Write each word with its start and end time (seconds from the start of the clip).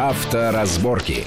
Авторазборки. 0.00 1.26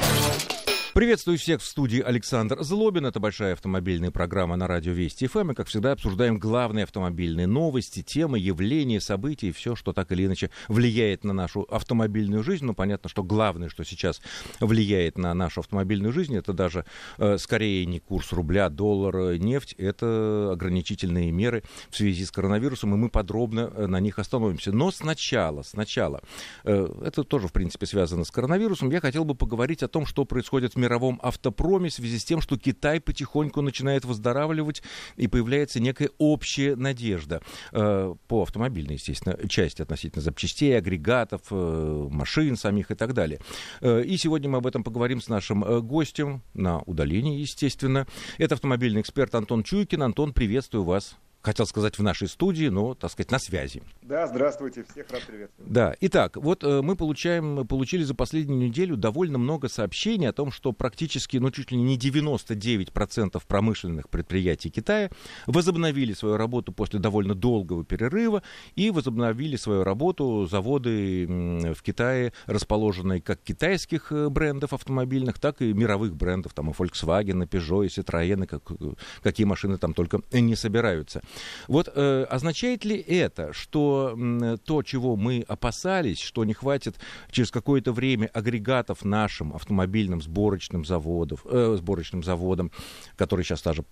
Приветствую 0.93 1.39
всех 1.39 1.59
в 1.59 1.65
студии 1.65 1.99
Александр 1.99 2.61
Злобин. 2.61 3.07
Это 3.07 3.19
большая 3.19 3.53
автомобильная 3.53 4.11
программа 4.11 4.55
на 4.57 4.67
радио 4.67 4.91
Вести 4.91 5.25
ФМ. 5.25 5.49
И, 5.49 5.55
как 5.55 5.67
всегда, 5.67 5.93
обсуждаем 5.93 6.37
главные 6.37 6.83
автомобильные 6.83 7.47
новости, 7.47 8.03
темы, 8.03 8.37
явления, 8.37 9.01
события 9.01 9.47
и 9.47 9.51
все, 9.51 9.75
что 9.75 9.91
так 9.91 10.11
или 10.11 10.27
иначе 10.27 10.51
влияет 10.67 11.23
на 11.23 11.33
нашу 11.33 11.61
автомобильную 11.63 12.43
жизнь. 12.43 12.65
Ну, 12.65 12.75
понятно, 12.75 13.09
что 13.09 13.23
главное, 13.23 13.69
что 13.69 13.83
сейчас 13.83 14.21
влияет 14.59 15.17
на 15.17 15.33
нашу 15.33 15.61
автомобильную 15.61 16.13
жизнь, 16.13 16.35
это 16.35 16.53
даже 16.53 16.85
э, 17.17 17.39
скорее 17.39 17.87
не 17.87 17.99
курс 17.99 18.31
рубля, 18.31 18.69
доллара, 18.69 19.39
нефть, 19.39 19.73
это 19.79 20.51
ограничительные 20.53 21.31
меры 21.31 21.63
в 21.89 21.97
связи 21.97 22.23
с 22.23 22.29
коронавирусом, 22.29 22.93
и 22.93 22.97
мы 22.97 23.09
подробно 23.09 23.71
э, 23.73 23.87
на 23.87 23.99
них 23.99 24.19
остановимся. 24.19 24.71
Но 24.71 24.91
сначала, 24.91 25.63
сначала, 25.63 26.21
э, 26.65 26.87
это 27.03 27.23
тоже, 27.23 27.47
в 27.47 27.51
принципе, 27.51 27.87
связано 27.87 28.25
с 28.25 28.29
коронавирусом, 28.29 28.91
я 28.91 29.01
хотел 29.01 29.25
бы 29.25 29.33
поговорить 29.33 29.81
о 29.81 29.87
том, 29.87 30.05
что 30.05 30.23
происходит 30.25 30.75
в 30.75 30.82
мировом 30.83 31.19
автопроме 31.23 31.89
в 31.89 31.93
связи 31.93 32.19
с 32.19 32.25
тем, 32.25 32.41
что 32.41 32.57
Китай 32.57 32.99
потихоньку 32.99 33.61
начинает 33.61 34.05
выздоравливать 34.05 34.83
и 35.15 35.27
появляется 35.27 35.79
некая 35.79 36.09
общая 36.17 36.75
надежда 36.75 37.41
э, 37.71 38.13
по 38.27 38.43
автомобильной, 38.43 38.95
естественно, 38.95 39.37
части 39.47 39.81
относительно 39.81 40.21
запчастей, 40.21 40.77
агрегатов, 40.77 41.41
э, 41.51 42.07
машин 42.11 42.57
самих 42.57 42.91
и 42.91 42.95
так 42.95 43.13
далее. 43.13 43.39
Э, 43.81 44.03
и 44.03 44.17
сегодня 44.17 44.49
мы 44.49 44.57
об 44.57 44.67
этом 44.67 44.83
поговорим 44.83 45.21
с 45.21 45.29
нашим 45.29 45.63
э, 45.63 45.79
гостем 45.79 46.43
на 46.53 46.79
удалении, 46.81 47.39
естественно. 47.39 48.05
Это 48.37 48.55
автомобильный 48.55 49.01
эксперт 49.01 49.33
Антон 49.35 49.63
Чуйкин. 49.63 50.03
Антон, 50.03 50.33
приветствую 50.33 50.83
вас 50.83 51.17
хотел 51.43 51.65
сказать, 51.65 51.97
в 51.97 52.03
нашей 52.03 52.27
студии, 52.27 52.67
но, 52.67 52.95
так 52.95 53.11
сказать, 53.11 53.31
на 53.31 53.39
связи. 53.39 53.83
Да, 54.01 54.27
здравствуйте, 54.27 54.85
всех 54.89 55.09
рад 55.11 55.21
приветствовать. 55.23 55.71
Да, 55.71 55.95
итак, 55.99 56.37
вот 56.37 56.63
э, 56.63 56.81
мы 56.81 56.95
получаем, 56.95 57.67
получили 57.67 58.03
за 58.03 58.15
последнюю 58.15 58.59
неделю 58.59 58.95
довольно 58.95 59.37
много 59.37 59.67
сообщений 59.67 60.29
о 60.29 60.33
том, 60.33 60.51
что 60.51 60.71
практически, 60.71 61.37
ну, 61.37 61.51
чуть 61.51 61.71
ли 61.71 61.77
не 61.77 61.97
99% 61.97 63.41
промышленных 63.45 64.09
предприятий 64.09 64.69
Китая 64.69 65.09
возобновили 65.45 66.13
свою 66.13 66.37
работу 66.37 66.71
после 66.71 66.99
довольно 66.99 67.35
долгого 67.35 67.83
перерыва 67.83 68.41
и 68.75 68.89
возобновили 68.89 69.57
свою 69.57 69.83
работу 69.83 70.47
заводы 70.49 71.27
в 71.73 71.81
Китае, 71.83 72.31
расположенные 72.45 73.21
как 73.21 73.41
китайских 73.41 74.11
э, 74.11 74.29
брендов 74.29 74.71
автомобильных, 74.71 75.39
так 75.39 75.61
и 75.61 75.73
мировых 75.73 76.15
брендов, 76.15 76.53
там 76.53 76.69
и 76.69 76.73
Volkswagen, 76.73 77.43
и 77.43 77.47
Peugeot, 77.47 77.85
и 77.85 77.89
Citroёn, 77.89 78.45
как, 78.45 78.71
э, 78.71 78.93
какие 79.21 79.45
машины 79.45 79.77
там 79.77 79.93
только 79.93 80.21
не 80.31 80.55
собираются. 80.55 81.21
Вот 81.67 81.89
э, 81.93 82.23
означает 82.29 82.85
ли 82.85 82.97
это, 82.97 83.53
что 83.53 84.15
э, 84.17 84.57
то, 84.63 84.83
чего 84.83 85.15
мы 85.15 85.43
опасались, 85.47 86.19
что 86.19 86.43
не 86.45 86.53
хватит 86.53 86.95
через 87.31 87.51
какое-то 87.51 87.91
время 87.91 88.29
агрегатов 88.33 89.05
нашим 89.05 89.53
автомобильным 89.53 90.21
сборочным, 90.21 90.85
заводов, 90.85 91.45
э, 91.45 91.75
сборочным 91.77 92.23
заводам, 92.23 92.71
которые 93.15 93.45
сейчас 93.45 93.61
даже 93.61 93.83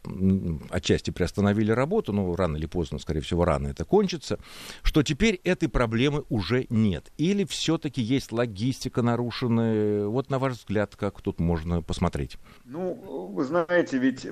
отчасти 0.70 1.12
приостановили 1.12 1.72
работу, 1.72 2.14
но 2.14 2.36
рано 2.36 2.58
или 2.58 2.66
поздно, 2.66 3.00
скорее 3.00 3.22
всего, 3.22 3.46
рано 3.46 3.68
это 3.68 3.86
кончится, 3.86 4.40
что 4.84 5.04
теперь 5.04 5.40
этой 5.44 5.70
проблемы 5.70 6.24
уже 6.30 6.66
нет? 6.70 7.12
Или 7.18 7.44
все-таки 7.46 8.02
есть 8.02 8.32
логистика 8.32 9.02
нарушенная? 9.02 10.06
Вот 10.08 10.30
на 10.30 10.40
ваш 10.40 10.54
взгляд, 10.54 10.96
как 10.96 11.22
тут 11.22 11.40
можно 11.40 11.82
посмотреть? 11.82 12.38
Ну, 12.66 12.94
вы 13.34 13.44
знаете, 13.44 13.98
ведь 13.98 14.26
у 14.26 14.32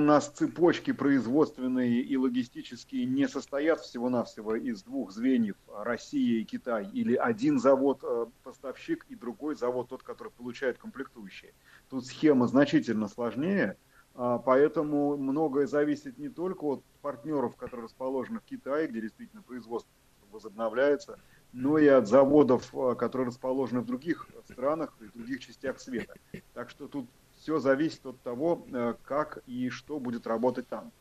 нас 0.00 0.28
цепочки 0.28 0.92
производственные 0.92 2.02
и 2.02 2.16
логистические 2.16 2.43
логистические 2.44 3.06
не 3.06 3.26
состоят 3.26 3.80
всего-навсего 3.80 4.54
из 4.56 4.82
двух 4.82 5.12
звеньев 5.12 5.56
Россия 5.74 6.40
и 6.40 6.44
Китай, 6.44 6.88
или 6.92 7.14
один 7.14 7.58
завод 7.58 8.00
э, 8.02 8.26
поставщик 8.42 9.06
и 9.08 9.14
другой 9.14 9.54
завод 9.54 9.88
тот, 9.88 10.02
который 10.02 10.30
получает 10.30 10.78
комплектующие. 10.78 11.54
Тут 11.88 12.06
схема 12.06 12.46
значительно 12.46 13.08
сложнее, 13.08 13.76
а, 14.14 14.38
поэтому 14.38 15.16
многое 15.16 15.66
зависит 15.66 16.18
не 16.18 16.28
только 16.28 16.64
от 16.64 16.84
партнеров, 17.00 17.56
которые 17.56 17.84
расположены 17.84 18.40
в 18.40 18.44
Китае, 18.44 18.88
где 18.88 19.00
действительно 19.00 19.42
производство 19.42 19.90
возобновляется, 20.30 21.18
но 21.52 21.78
и 21.78 21.86
от 21.86 22.06
заводов, 22.08 22.74
э, 22.74 22.94
которые 22.96 23.28
расположены 23.28 23.80
в 23.80 23.86
других 23.86 24.28
странах 24.50 24.94
и 25.00 25.16
других 25.16 25.40
частях 25.40 25.80
света. 25.80 26.14
Так 26.52 26.68
что 26.68 26.88
тут 26.88 27.08
все 27.38 27.58
зависит 27.58 28.04
от 28.04 28.20
того, 28.20 28.66
э, 28.70 28.94
как 29.02 29.42
и 29.46 29.70
что 29.70 29.98
будет 29.98 30.26
работать 30.26 30.68
там. 30.68 30.92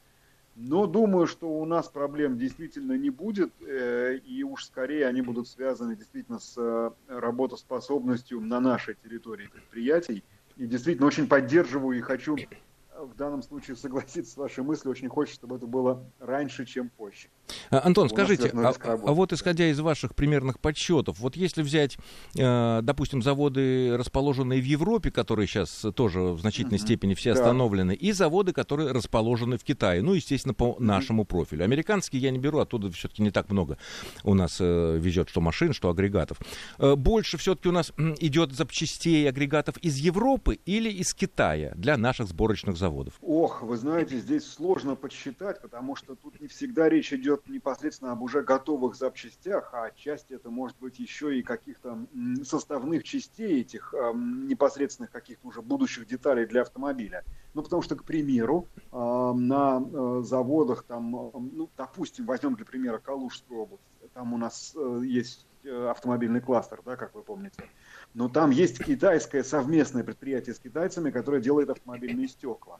Но 0.55 0.85
думаю, 0.85 1.25
что 1.25 1.49
у 1.49 1.65
нас 1.65 1.87
проблем 1.87 2.37
действительно 2.37 2.95
не 2.95 3.09
будет, 3.09 3.51
э, 3.61 4.17
и 4.17 4.43
уж 4.43 4.65
скорее 4.65 5.07
они 5.07 5.21
будут 5.21 5.47
связаны 5.47 5.95
действительно 5.95 6.37
с 6.37 6.55
э, 6.57 6.91
работоспособностью 7.07 8.39
на 8.39 8.59
нашей 8.59 8.95
территории 8.95 9.47
предприятий. 9.47 10.23
И 10.55 10.67
действительно 10.67 11.07
очень 11.07 11.27
поддерживаю 11.27 11.97
и 11.97 12.01
хочу 12.01 12.37
в 13.13 13.17
данном 13.17 13.43
случае 13.43 13.75
согласиться 13.75 14.33
с 14.33 14.37
вашей 14.37 14.63
мыслью, 14.63 14.91
очень 14.91 15.09
хочется, 15.09 15.39
чтобы 15.39 15.57
это 15.57 15.67
было 15.67 16.03
раньше, 16.19 16.65
чем 16.65 16.89
позже. 16.89 17.27
А, 17.69 17.85
Антон, 17.85 18.09
скажите, 18.09 18.49
а, 18.53 18.73
а 18.83 18.95
вот 19.13 19.33
исходя 19.33 19.67
из 19.69 19.79
ваших 19.79 20.15
примерных 20.15 20.59
подсчетов, 20.59 21.19
вот 21.19 21.35
если 21.35 21.61
взять, 21.61 21.97
э, 22.37 22.79
допустим, 22.81 23.21
заводы, 23.21 23.95
расположенные 23.97 24.61
в 24.61 24.65
Европе, 24.65 25.11
которые 25.11 25.47
сейчас 25.47 25.85
тоже 25.95 26.19
в 26.19 26.39
значительной 26.39 26.77
uh-huh. 26.77 26.81
степени 26.81 27.13
все 27.13 27.33
да. 27.33 27.41
остановлены, 27.41 27.93
и 27.93 28.11
заводы, 28.11 28.53
которые 28.53 28.91
расположены 28.91 29.57
в 29.57 29.63
Китае, 29.63 30.01
ну, 30.01 30.13
естественно, 30.13 30.53
по 30.53 30.71
uh-huh. 30.71 30.79
нашему 30.79 31.25
профилю. 31.25 31.63
Американские 31.63 32.21
я 32.21 32.31
не 32.31 32.39
беру, 32.39 32.59
оттуда 32.59 32.91
все-таки 32.91 33.21
не 33.21 33.31
так 33.31 33.49
много 33.49 33.77
у 34.23 34.33
нас 34.33 34.57
э, 34.59 34.97
везет 34.99 35.29
что 35.29 35.41
машин, 35.41 35.73
что 35.73 35.89
агрегатов. 35.89 36.37
Э, 36.79 36.95
больше 36.95 37.37
все-таки 37.37 37.69
у 37.69 37.71
нас 37.71 37.91
идет 38.19 38.53
запчастей 38.53 39.27
агрегатов 39.27 39.77
из 39.77 39.97
Европы 39.97 40.59
или 40.65 40.89
из 40.89 41.13
Китая 41.13 41.73
для 41.75 41.97
наших 41.97 42.27
сборочных 42.27 42.77
заводов? 42.77 43.02
Ох, 43.21 43.61
вы 43.61 43.77
знаете, 43.77 44.17
здесь 44.17 44.45
сложно 44.45 44.95
подсчитать, 44.95 45.61
потому 45.61 45.95
что 45.95 46.15
тут 46.15 46.39
не 46.39 46.47
всегда 46.47 46.89
речь 46.89 47.13
идет 47.13 47.47
непосредственно 47.47 48.11
об 48.11 48.21
уже 48.21 48.41
готовых 48.41 48.95
запчастях, 48.95 49.73
а 49.73 49.85
отчасти 49.85 50.33
это 50.33 50.49
может 50.49 50.77
быть 50.79 50.99
еще 50.99 51.37
и 51.37 51.41
каких-то 51.41 52.05
составных 52.43 53.03
частей 53.03 53.61
этих 53.61 53.93
э, 53.93 54.11
непосредственных 54.13 55.11
каких-то 55.11 55.47
уже 55.47 55.61
будущих 55.61 56.07
деталей 56.07 56.45
для 56.45 56.61
автомобиля. 56.61 57.23
Ну, 57.53 57.63
потому 57.63 57.81
что, 57.81 57.95
к 57.95 58.03
примеру, 58.03 58.67
э, 58.75 58.81
на 58.91 59.81
э, 59.81 60.21
заводах, 60.23 60.83
там, 60.83 61.15
э, 61.15 61.29
ну, 61.33 61.69
допустим, 61.77 62.25
возьмем 62.25 62.55
для 62.55 62.65
примера 62.65 62.97
Калужскую 62.99 63.61
область, 63.61 63.83
там 64.13 64.33
у 64.33 64.37
нас 64.37 64.73
э, 64.75 65.01
есть 65.05 65.47
э, 65.63 65.87
автомобильный 65.89 66.41
кластер, 66.41 66.81
да, 66.85 66.95
как 66.95 67.15
вы 67.15 67.23
помните. 67.23 67.63
Но 68.13 68.29
там 68.29 68.51
есть 68.51 68.83
китайское 68.83 69.43
совместное 69.43 70.03
предприятие 70.03 70.55
с 70.55 70.59
китайцами, 70.59 71.11
которое 71.11 71.41
делает 71.41 71.69
автомобильные 71.69 72.27
стекла. 72.27 72.79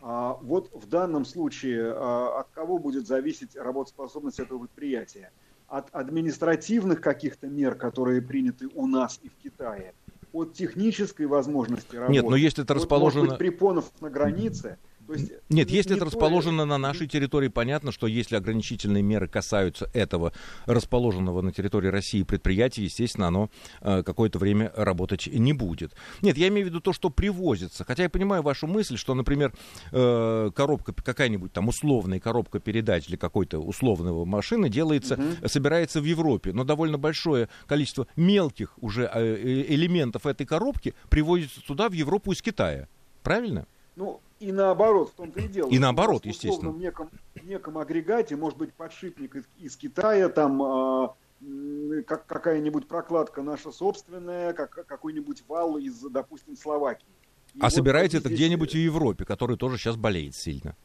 А 0.00 0.38
вот 0.42 0.70
в 0.72 0.88
данном 0.88 1.24
случае 1.24 1.92
а, 1.94 2.40
от 2.40 2.50
кого 2.50 2.78
будет 2.78 3.06
зависеть 3.06 3.56
работоспособность 3.56 4.38
этого 4.38 4.60
предприятия? 4.60 5.32
От 5.66 5.88
административных 5.94 7.00
каких-то 7.00 7.46
мер, 7.46 7.74
которые 7.74 8.22
приняты 8.22 8.68
у 8.74 8.86
нас 8.86 9.18
и 9.22 9.28
в 9.28 9.36
Китае, 9.36 9.94
от 10.32 10.54
технической 10.54 11.26
возможности 11.26 11.96
работы. 11.96 12.12
Нет, 12.12 12.24
но 12.28 12.36
если 12.36 12.64
это 12.64 12.74
расположено... 12.74 13.24
Может 13.24 13.38
быть, 13.38 13.38
препонов 13.38 13.90
на 14.00 14.08
границе, 14.08 14.78
то 15.08 15.14
есть 15.14 15.32
Нет, 15.48 15.70
если 15.70 15.96
это 15.96 16.04
расположено 16.04 16.66
на 16.66 16.76
нашей 16.76 17.06
территории, 17.06 17.48
понятно, 17.48 17.92
что 17.92 18.06
если 18.06 18.36
ограничительные 18.36 19.02
меры 19.02 19.26
касаются 19.26 19.90
этого 19.94 20.34
расположенного 20.66 21.40
на 21.40 21.50
территории 21.50 21.88
России 21.88 22.22
предприятия, 22.24 22.84
естественно, 22.84 23.28
оно 23.28 23.50
э, 23.80 24.02
какое-то 24.02 24.38
время 24.38 24.70
работать 24.76 25.26
не 25.26 25.54
будет. 25.54 25.94
Нет, 26.20 26.36
я 26.36 26.48
имею 26.48 26.66
в 26.66 26.68
виду 26.68 26.80
то, 26.80 26.92
что 26.92 27.08
привозится. 27.08 27.84
Хотя 27.84 28.02
я 28.02 28.10
понимаю 28.10 28.42
вашу 28.42 28.66
мысль, 28.66 28.98
что, 28.98 29.14
например, 29.14 29.54
э, 29.92 30.50
коробка, 30.54 30.92
какая-нибудь 30.92 31.54
там 31.54 31.68
условная 31.68 32.20
коробка 32.20 32.60
передач 32.60 33.06
для 33.06 33.16
какой-то 33.16 33.60
условного 33.60 34.26
машины 34.26 34.68
делается, 34.68 35.14
угу. 35.14 35.48
собирается 35.48 36.02
в 36.02 36.04
Европе, 36.04 36.52
но 36.52 36.64
довольно 36.64 36.98
большое 36.98 37.48
количество 37.66 38.06
мелких 38.16 38.74
уже 38.82 39.10
э, 39.10 39.64
элементов 39.68 40.26
этой 40.26 40.44
коробки 40.44 40.94
привозится 41.08 41.62
туда, 41.62 41.88
в 41.88 41.92
Европу 41.92 42.32
из 42.32 42.42
Китая. 42.42 42.88
Правильно? 43.22 43.66
Ну, 43.96 44.20
и 44.40 44.52
наоборот, 44.52 45.10
в 45.10 45.14
том-то 45.14 45.40
и 45.40 45.48
дело. 45.48 45.68
И 45.68 45.78
наоборот, 45.78 46.24
естественно. 46.26 46.70
В 46.70 46.78
неком, 46.78 47.10
неком 47.42 47.78
агрегате 47.78 48.36
может 48.36 48.58
быть 48.58 48.72
подшипник 48.72 49.36
из, 49.36 49.44
из 49.58 49.76
Китая, 49.76 50.28
там 50.28 50.62
э, 50.62 52.02
как, 52.06 52.26
какая-нибудь 52.26 52.86
прокладка 52.86 53.42
наша 53.42 53.72
собственная, 53.72 54.52
как, 54.52 54.86
какой-нибудь 54.86 55.42
вал 55.48 55.78
из, 55.78 55.98
допустим, 56.00 56.56
Словакии. 56.56 57.06
И 57.54 57.60
а 57.60 57.64
вот 57.64 57.72
собираете 57.72 58.18
это 58.18 58.28
здесь... 58.28 58.38
где-нибудь 58.38 58.72
в 58.72 58.78
Европе, 58.78 59.24
который 59.24 59.56
тоже 59.56 59.78
сейчас 59.78 59.96
болеет 59.96 60.34
сильно? 60.34 60.76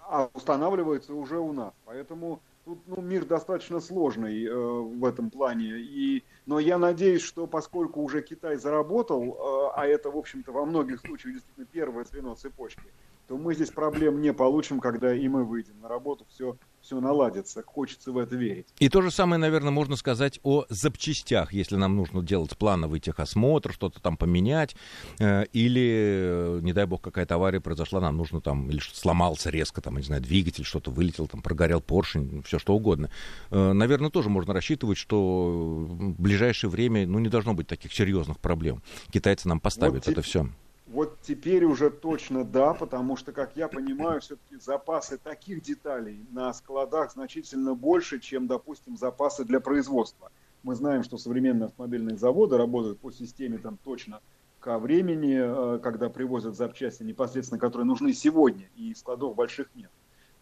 А 0.00 0.30
устанавливается 0.32 1.14
уже 1.14 1.38
у 1.38 1.52
нас. 1.52 1.72
Поэтому 1.84 2.40
тут 2.64 2.78
ну, 2.86 3.00
мир 3.00 3.24
достаточно 3.24 3.80
сложный 3.80 4.44
э, 4.44 4.54
в 4.54 5.04
этом 5.04 5.30
плане. 5.30 5.78
И, 5.78 6.24
но 6.46 6.58
я 6.58 6.78
надеюсь, 6.78 7.22
что 7.22 7.46
поскольку 7.46 8.02
уже 8.02 8.22
Китай 8.22 8.56
заработал, 8.56 9.22
э, 9.22 9.70
а 9.74 9.86
это, 9.86 10.10
в 10.10 10.16
общем-то, 10.16 10.52
во 10.52 10.64
многих 10.64 11.00
случаях 11.00 11.34
действительно 11.34 11.66
первое 11.66 12.04
звено 12.04 12.34
цепочки, 12.34 12.84
то 13.26 13.36
мы 13.36 13.54
здесь 13.54 13.70
проблем 13.70 14.20
не 14.20 14.32
получим, 14.32 14.80
когда 14.80 15.14
и 15.14 15.28
мы 15.28 15.44
выйдем 15.44 15.80
на 15.80 15.88
работу, 15.88 16.26
все 16.28 16.56
все 16.84 17.00
наладится. 17.00 17.62
Хочется 17.62 18.12
в 18.12 18.18
это 18.18 18.36
верить. 18.36 18.66
И 18.78 18.88
то 18.88 19.00
же 19.00 19.10
самое, 19.10 19.40
наверное, 19.40 19.70
можно 19.70 19.96
сказать 19.96 20.38
о 20.42 20.66
запчастях, 20.68 21.52
если 21.52 21.76
нам 21.76 21.96
нужно 21.96 22.22
делать 22.22 22.56
плановый 22.56 23.00
техосмотр, 23.00 23.72
что-то 23.72 24.00
там 24.00 24.16
поменять, 24.16 24.76
э, 25.18 25.46
или, 25.52 26.60
не 26.60 26.72
дай 26.72 26.86
бог, 26.86 27.00
какая-то 27.00 27.36
авария 27.36 27.60
произошла, 27.60 28.00
нам 28.00 28.16
нужно 28.16 28.40
там, 28.40 28.68
или 28.68 28.80
сломался 28.92 29.50
резко, 29.50 29.80
там, 29.80 29.96
не 29.96 30.02
знаю, 30.02 30.22
двигатель, 30.22 30.64
что-то 30.64 30.90
вылетел, 30.90 31.26
там, 31.26 31.40
прогорел 31.40 31.80
поршень, 31.80 32.42
все 32.42 32.58
что 32.58 32.74
угодно. 32.74 33.10
Э, 33.50 33.72
наверное, 33.72 34.10
тоже 34.10 34.28
можно 34.28 34.52
рассчитывать, 34.52 34.98
что 34.98 35.86
в 35.88 36.20
ближайшее 36.20 36.70
время, 36.70 37.06
ну, 37.06 37.18
не 37.18 37.28
должно 37.30 37.54
быть 37.54 37.66
таких 37.66 37.94
серьезных 37.94 38.38
проблем. 38.38 38.82
Китайцы 39.10 39.48
нам 39.48 39.58
поставят 39.58 40.06
вот 40.06 40.12
это 40.12 40.22
все. 40.22 40.48
Вот 40.94 41.18
теперь 41.22 41.64
уже 41.64 41.90
точно 41.90 42.44
да, 42.44 42.72
потому 42.72 43.16
что, 43.16 43.32
как 43.32 43.56
я 43.56 43.66
понимаю, 43.66 44.20
все-таки 44.20 44.60
запасы 44.60 45.18
таких 45.18 45.60
деталей 45.60 46.24
на 46.30 46.54
складах 46.54 47.10
значительно 47.10 47.74
больше, 47.74 48.20
чем, 48.20 48.46
допустим, 48.46 48.96
запасы 48.96 49.44
для 49.44 49.58
производства. 49.58 50.30
Мы 50.62 50.76
знаем, 50.76 51.02
что 51.02 51.18
современные 51.18 51.66
автомобильные 51.66 52.16
заводы 52.16 52.56
работают 52.56 53.00
по 53.00 53.10
системе 53.10 53.58
там 53.58 53.76
точно 53.82 54.20
ко 54.60 54.78
времени, 54.78 55.36
э, 55.36 55.78
когда 55.80 56.10
привозят 56.10 56.54
запчасти 56.54 57.02
непосредственно, 57.02 57.58
которые 57.58 57.86
нужны 57.86 58.12
сегодня, 58.12 58.68
и 58.76 58.94
складов 58.94 59.34
больших 59.34 59.74
нет. 59.74 59.90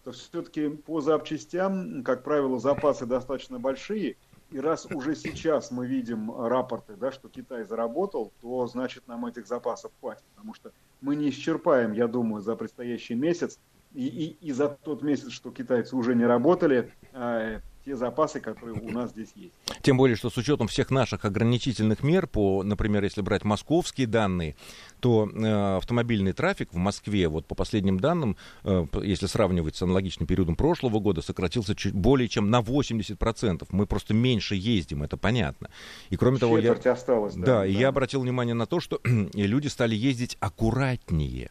То 0.04 0.12
все-таки 0.12 0.68
по 0.68 1.00
запчастям, 1.00 2.04
как 2.04 2.24
правило, 2.24 2.60
запасы 2.60 3.06
достаточно 3.06 3.58
большие– 3.58 4.18
и 4.52 4.60
раз 4.60 4.86
уже 4.90 5.16
сейчас 5.16 5.70
мы 5.70 5.86
видим 5.86 6.30
рапорты, 6.30 6.94
да, 6.96 7.10
что 7.10 7.28
Китай 7.28 7.64
заработал, 7.64 8.32
то 8.40 8.66
значит 8.66 9.06
нам 9.06 9.24
этих 9.26 9.46
запасов 9.46 9.92
хватит. 10.00 10.24
Потому 10.34 10.54
что 10.54 10.72
мы 11.00 11.16
не 11.16 11.30
исчерпаем, 11.30 11.92
я 11.92 12.06
думаю, 12.06 12.42
за 12.42 12.54
предстоящий 12.54 13.14
месяц 13.14 13.58
и, 13.94 14.06
и, 14.06 14.46
и 14.46 14.52
за 14.52 14.68
тот 14.68 15.02
месяц, 15.02 15.30
что 15.30 15.50
китайцы 15.50 15.96
уже 15.96 16.14
не 16.14 16.24
работали, 16.24 16.92
а, 17.12 17.60
те 17.84 17.96
запасы, 17.96 18.40
которые 18.40 18.80
у 18.80 18.90
нас 18.90 19.10
здесь 19.10 19.32
есть. 19.34 19.54
Тем 19.82 19.96
более, 19.96 20.16
что 20.16 20.30
с 20.30 20.36
учетом 20.36 20.68
всех 20.68 20.90
наших 20.90 21.24
ограничительных 21.24 22.02
мер, 22.02 22.26
по, 22.26 22.62
например, 22.62 23.02
если 23.02 23.20
брать 23.20 23.44
московские 23.44 24.06
данные, 24.06 24.56
то 25.00 25.28
э, 25.28 25.76
автомобильный 25.76 26.32
трафик 26.32 26.72
в 26.72 26.76
Москве, 26.76 27.28
вот 27.28 27.46
по 27.46 27.54
последним 27.54 27.98
данным, 27.98 28.36
э, 28.64 28.86
если 29.02 29.26
сравнивать 29.26 29.76
с 29.76 29.82
аналогичным 29.82 30.26
периодом 30.26 30.56
прошлого 30.56 31.00
года, 31.00 31.22
сократился 31.22 31.74
чуть 31.74 31.94
более 31.94 32.28
чем 32.28 32.50
на 32.50 32.60
80%. 32.60 33.66
Мы 33.70 33.86
просто 33.86 34.14
меньше 34.14 34.54
ездим, 34.54 35.02
это 35.02 35.16
понятно. 35.16 35.70
И 36.10 36.16
кроме 36.16 36.38
того, 36.38 36.58
я, 36.58 36.72
осталось, 36.72 37.34
да, 37.34 37.40
да, 37.40 37.58
да. 37.60 37.64
Я 37.64 37.88
обратил 37.88 38.20
внимание 38.20 38.54
на 38.54 38.66
то, 38.66 38.80
что 38.80 39.00
люди 39.04 39.68
стали 39.68 39.94
ездить 39.94 40.36
аккуратнее 40.40 41.50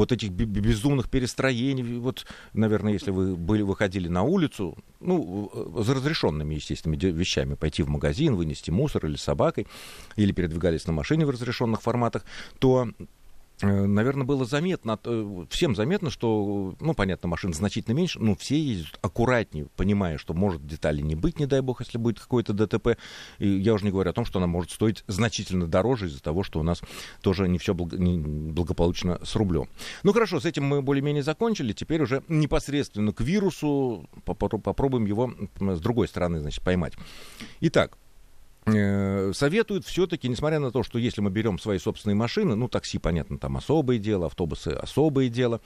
вот 0.00 0.12
этих 0.12 0.30
безумных 0.30 1.10
перестроений. 1.10 1.98
Вот, 1.98 2.26
наверное, 2.54 2.94
если 2.94 3.10
вы 3.10 3.36
были, 3.36 3.60
выходили 3.60 4.08
на 4.08 4.22
улицу, 4.22 4.78
ну, 5.00 5.50
э, 5.52 5.82
за 5.82 5.94
разрешенными, 5.94 6.54
естественно, 6.54 6.94
вещами, 6.94 7.54
пойти 7.54 7.82
в 7.82 7.88
магазин, 7.90 8.34
вынести 8.34 8.70
мусор 8.70 9.04
или 9.04 9.16
собакой, 9.16 9.66
или 10.16 10.32
передвигались 10.32 10.86
на 10.86 10.94
машине 10.94 11.26
в 11.26 11.30
разрешенных 11.30 11.82
форматах, 11.82 12.24
то 12.58 12.88
наверное, 13.62 14.26
было 14.26 14.44
заметно, 14.44 14.98
э, 15.04 15.46
всем 15.50 15.76
заметно, 15.76 16.10
что, 16.10 16.74
ну, 16.80 16.94
понятно, 16.94 17.28
машин 17.28 17.52
значительно 17.52 17.94
меньше, 17.94 18.18
но 18.18 18.34
все 18.36 18.60
ездят 18.60 18.98
аккуратнее, 19.02 19.66
понимая, 19.76 20.18
что 20.18 20.34
может 20.34 20.66
детали 20.66 21.00
не 21.00 21.14
быть, 21.14 21.38
не 21.38 21.46
дай 21.46 21.60
бог, 21.60 21.80
если 21.80 21.98
будет 21.98 22.20
какое-то 22.20 22.52
ДТП. 22.52 22.96
И 23.38 23.48
я 23.48 23.74
уже 23.74 23.84
не 23.84 23.90
говорю 23.90 24.10
о 24.10 24.12
том, 24.12 24.24
что 24.24 24.38
она 24.38 24.46
может 24.46 24.70
стоить 24.70 25.04
значительно 25.06 25.66
дороже 25.66 26.06
из-за 26.06 26.22
того, 26.22 26.42
что 26.42 26.60
у 26.60 26.62
нас 26.62 26.80
тоже 27.20 27.48
не 27.48 27.58
все 27.58 27.74
благополучно 27.74 29.18
с 29.22 29.36
рублем. 29.36 29.68
Ну, 30.02 30.12
хорошо, 30.12 30.40
с 30.40 30.44
этим 30.44 30.64
мы 30.64 30.82
более-менее 30.82 31.22
закончили. 31.22 31.72
Теперь 31.72 32.02
уже 32.02 32.22
непосредственно 32.28 33.12
к 33.12 33.20
вирусу 33.20 34.08
попробуем 34.24 35.06
его 35.06 35.32
с 35.60 35.80
другой 35.80 36.08
стороны, 36.08 36.40
значит, 36.40 36.62
поймать. 36.62 36.94
Итак, 37.60 37.96
Э, 37.99 37.99
советуют 39.34 39.84
все-таки, 39.86 40.28
несмотря 40.28 40.58
на 40.58 40.70
то, 40.70 40.82
что 40.82 40.98
если 40.98 41.20
мы 41.20 41.30
берем 41.30 41.58
свои 41.58 41.78
собственные 41.78 42.16
машины, 42.16 42.54
ну, 42.54 42.68
такси, 42.68 42.98
понятно, 42.98 43.38
там 43.38 43.56
особое 43.56 43.98
дело, 43.98 44.26
автобусы 44.26 44.68
особое 44.68 45.28
дело, 45.28 45.60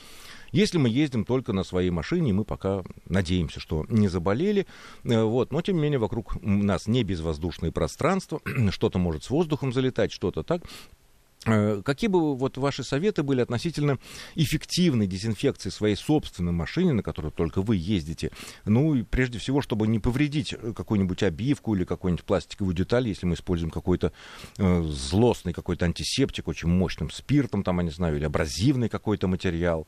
если 0.52 0.78
мы 0.78 0.88
ездим 0.88 1.24
только 1.24 1.52
на 1.52 1.64
своей 1.64 1.90
машине, 1.90 2.32
мы 2.32 2.44
пока 2.44 2.84
надеемся, 3.08 3.60
что 3.60 3.84
не 3.88 4.08
заболели, 4.08 4.66
э, 5.04 5.22
вот, 5.22 5.52
но 5.52 5.62
тем 5.62 5.76
не 5.76 5.82
менее 5.82 5.98
вокруг 5.98 6.40
нас 6.42 6.86
не 6.86 7.02
безвоздушное 7.02 7.72
пространство, 7.72 8.40
что-то 8.70 8.98
может 8.98 9.24
с 9.24 9.30
воздухом 9.30 9.72
залетать, 9.72 10.12
что-то 10.12 10.42
так, 10.42 10.62
Э, 10.62 11.03
какие 11.44 12.08
бы 12.08 12.36
вот 12.36 12.56
ваши 12.58 12.84
советы 12.84 13.22
были 13.22 13.40
относительно 13.40 13.98
эффективной 14.34 15.06
дезинфекции 15.06 15.70
своей 15.70 15.96
собственной 15.96 16.52
машины, 16.52 16.92
на 16.92 17.02
которой 17.02 17.30
только 17.30 17.62
вы 17.62 17.76
ездите? 17.76 18.30
Ну 18.64 18.94
и 18.94 19.02
прежде 19.02 19.38
всего, 19.38 19.60
чтобы 19.60 19.86
не 19.86 19.98
повредить 19.98 20.52
э, 20.52 20.72
какую-нибудь 20.74 21.22
обивку 21.22 21.74
или 21.74 21.84
какую-нибудь 21.84 22.24
пластиковую 22.24 22.74
деталь, 22.74 23.08
если 23.08 23.26
мы 23.26 23.34
используем 23.34 23.70
какой-то 23.70 24.12
э, 24.58 24.82
злостный 24.82 25.52
какой-то 25.52 25.84
антисептик, 25.84 26.48
очень 26.48 26.68
мощным 26.68 27.10
спиртом, 27.10 27.62
там, 27.62 27.78
я 27.78 27.84
не 27.84 27.90
знаю, 27.90 28.16
или 28.16 28.24
абразивный 28.24 28.88
какой-то 28.88 29.28
материал. 29.28 29.86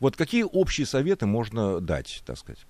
Вот 0.00 0.16
какие 0.16 0.44
общие 0.44 0.86
советы 0.86 1.26
можно 1.26 1.80
дать, 1.80 2.22
так 2.24 2.38
сказать? 2.38 2.66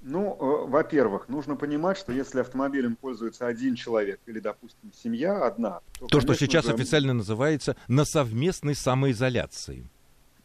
Ну, 0.00 0.36
э, 0.38 0.68
во-первых, 0.68 1.28
нужно 1.28 1.56
понимать, 1.56 1.98
что 1.98 2.12
если 2.12 2.40
автомобилем 2.40 2.94
пользуется 2.94 3.46
один 3.46 3.74
человек 3.74 4.20
или, 4.26 4.38
допустим, 4.38 4.92
семья 4.92 5.44
одна... 5.44 5.80
То, 5.98 6.06
то 6.06 6.20
что 6.20 6.34
сейчас 6.34 6.66
же... 6.66 6.72
официально 6.72 7.12
называется 7.12 7.76
на 7.88 8.04
совместной 8.04 8.76
самоизоляции. 8.76 9.88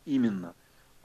Именно. 0.05 0.55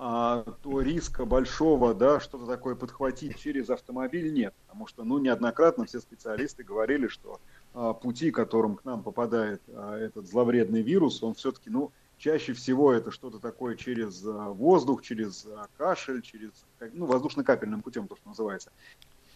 А, 0.00 0.44
то 0.62 0.80
риска 0.80 1.24
большого, 1.24 1.92
да, 1.92 2.20
что-то 2.20 2.46
такое 2.46 2.76
подхватить 2.76 3.38
через 3.38 3.68
автомобиль 3.68 4.32
нет. 4.32 4.54
Потому 4.66 4.86
что, 4.86 5.02
ну, 5.02 5.18
неоднократно 5.18 5.84
все 5.86 6.00
специалисты 6.00 6.62
говорили, 6.62 7.08
что 7.08 7.40
а, 7.74 7.92
пути, 7.92 8.30
которым 8.30 8.76
к 8.76 8.84
нам 8.84 9.02
попадает 9.02 9.60
а, 9.68 9.98
этот 9.98 10.28
зловредный 10.28 10.82
вирус, 10.82 11.22
он 11.22 11.34
все-таки, 11.34 11.68
ну, 11.68 11.90
Чаще 12.18 12.52
всего 12.52 12.92
это 12.92 13.12
что-то 13.12 13.38
такое 13.38 13.76
через 13.76 14.24
э, 14.24 14.30
воздух, 14.30 15.02
через 15.02 15.46
э, 15.46 15.56
кашель, 15.76 16.20
через 16.20 16.50
ну, 16.92 17.06
воздушно-капельным 17.06 17.80
путем, 17.80 18.08
то, 18.08 18.16
что 18.16 18.28
называется. 18.28 18.72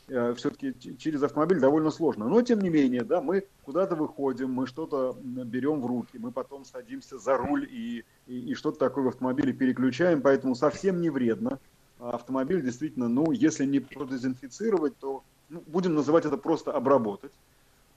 Э, 0.08 0.34
Все-таки 0.36 0.74
через 0.98 1.22
автомобиль 1.22 1.60
довольно 1.60 1.92
сложно. 1.92 2.28
Но, 2.28 2.42
тем 2.42 2.60
не 2.60 2.70
менее, 2.70 3.04
да, 3.04 3.20
мы 3.20 3.46
куда-то 3.62 3.94
выходим, 3.94 4.52
мы 4.52 4.66
что-то 4.66 5.16
берем 5.22 5.80
в 5.80 5.86
руки, 5.86 6.18
мы 6.18 6.32
потом 6.32 6.64
садимся 6.64 7.18
за 7.18 7.36
руль 7.36 7.68
и, 7.70 8.04
и, 8.26 8.50
и 8.50 8.54
что-то 8.54 8.80
такое 8.80 9.04
в 9.04 9.08
автомобиле 9.08 9.52
переключаем, 9.52 10.20
поэтому 10.20 10.56
совсем 10.56 11.00
не 11.00 11.08
вредно. 11.08 11.60
Автомобиль 12.00 12.62
действительно, 12.62 13.06
ну, 13.06 13.30
если 13.30 13.64
не 13.64 13.78
продезинфицировать, 13.78 14.98
то 14.98 15.22
ну, 15.50 15.62
будем 15.68 15.94
называть 15.94 16.24
это 16.24 16.36
просто 16.36 16.72
обработать. 16.72 17.32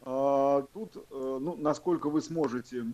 А, 0.03 0.61
тут, 0.73 0.95
ну, 1.09 1.55
насколько 1.55 2.11
вы 2.11 2.21
сможете 2.21 2.85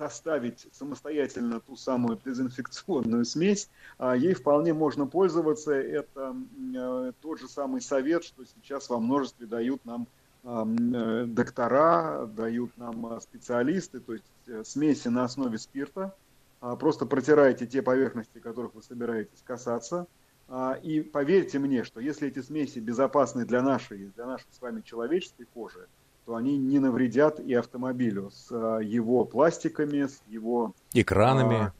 составить 0.00 0.66
самостоятельно 0.72 1.60
ту 1.60 1.76
самую 1.76 2.18
дезинфекционную 2.24 3.26
смесь, 3.26 3.68
а, 3.98 4.16
ей 4.16 4.32
вполне 4.32 4.72
можно 4.72 5.06
пользоваться. 5.06 5.72
Это 5.72 6.34
э, 6.74 7.12
тот 7.20 7.38
же 7.38 7.48
самый 7.48 7.82
совет, 7.82 8.24
что 8.24 8.42
сейчас 8.46 8.88
во 8.88 8.98
множестве 8.98 9.46
дают 9.46 9.84
нам 9.84 10.06
э, 10.42 11.24
доктора, 11.26 12.26
дают 12.26 12.70
нам 12.78 13.12
э, 13.12 13.20
специалисты, 13.20 14.00
то 14.00 14.14
есть 14.14 14.24
смеси 14.66 15.08
на 15.08 15.24
основе 15.24 15.58
спирта. 15.58 16.14
А, 16.62 16.76
просто 16.76 17.04
протирайте 17.04 17.66
те 17.66 17.82
поверхности, 17.82 18.38
которых 18.38 18.74
вы 18.74 18.82
собираетесь 18.82 19.42
касаться. 19.44 20.06
А, 20.48 20.78
и 20.82 21.02
поверьте 21.02 21.58
мне, 21.58 21.84
что 21.84 22.00
если 22.00 22.28
эти 22.28 22.40
смеси 22.40 22.78
безопасны 22.78 23.44
для 23.44 23.60
нашей, 23.60 24.10
для 24.16 24.24
нашей 24.24 24.46
с 24.50 24.62
вами 24.62 24.80
человеческой 24.80 25.46
кожи, 25.52 25.86
то 26.24 26.36
они 26.36 26.58
не 26.58 26.78
навредят 26.78 27.40
и 27.40 27.54
автомобилю 27.54 28.30
с 28.30 28.48
а, 28.50 28.78
его 28.78 29.24
пластиками, 29.24 30.06
с 30.06 30.22
его... 30.28 30.74
Экранами. 30.92 31.56
А, 31.56 31.72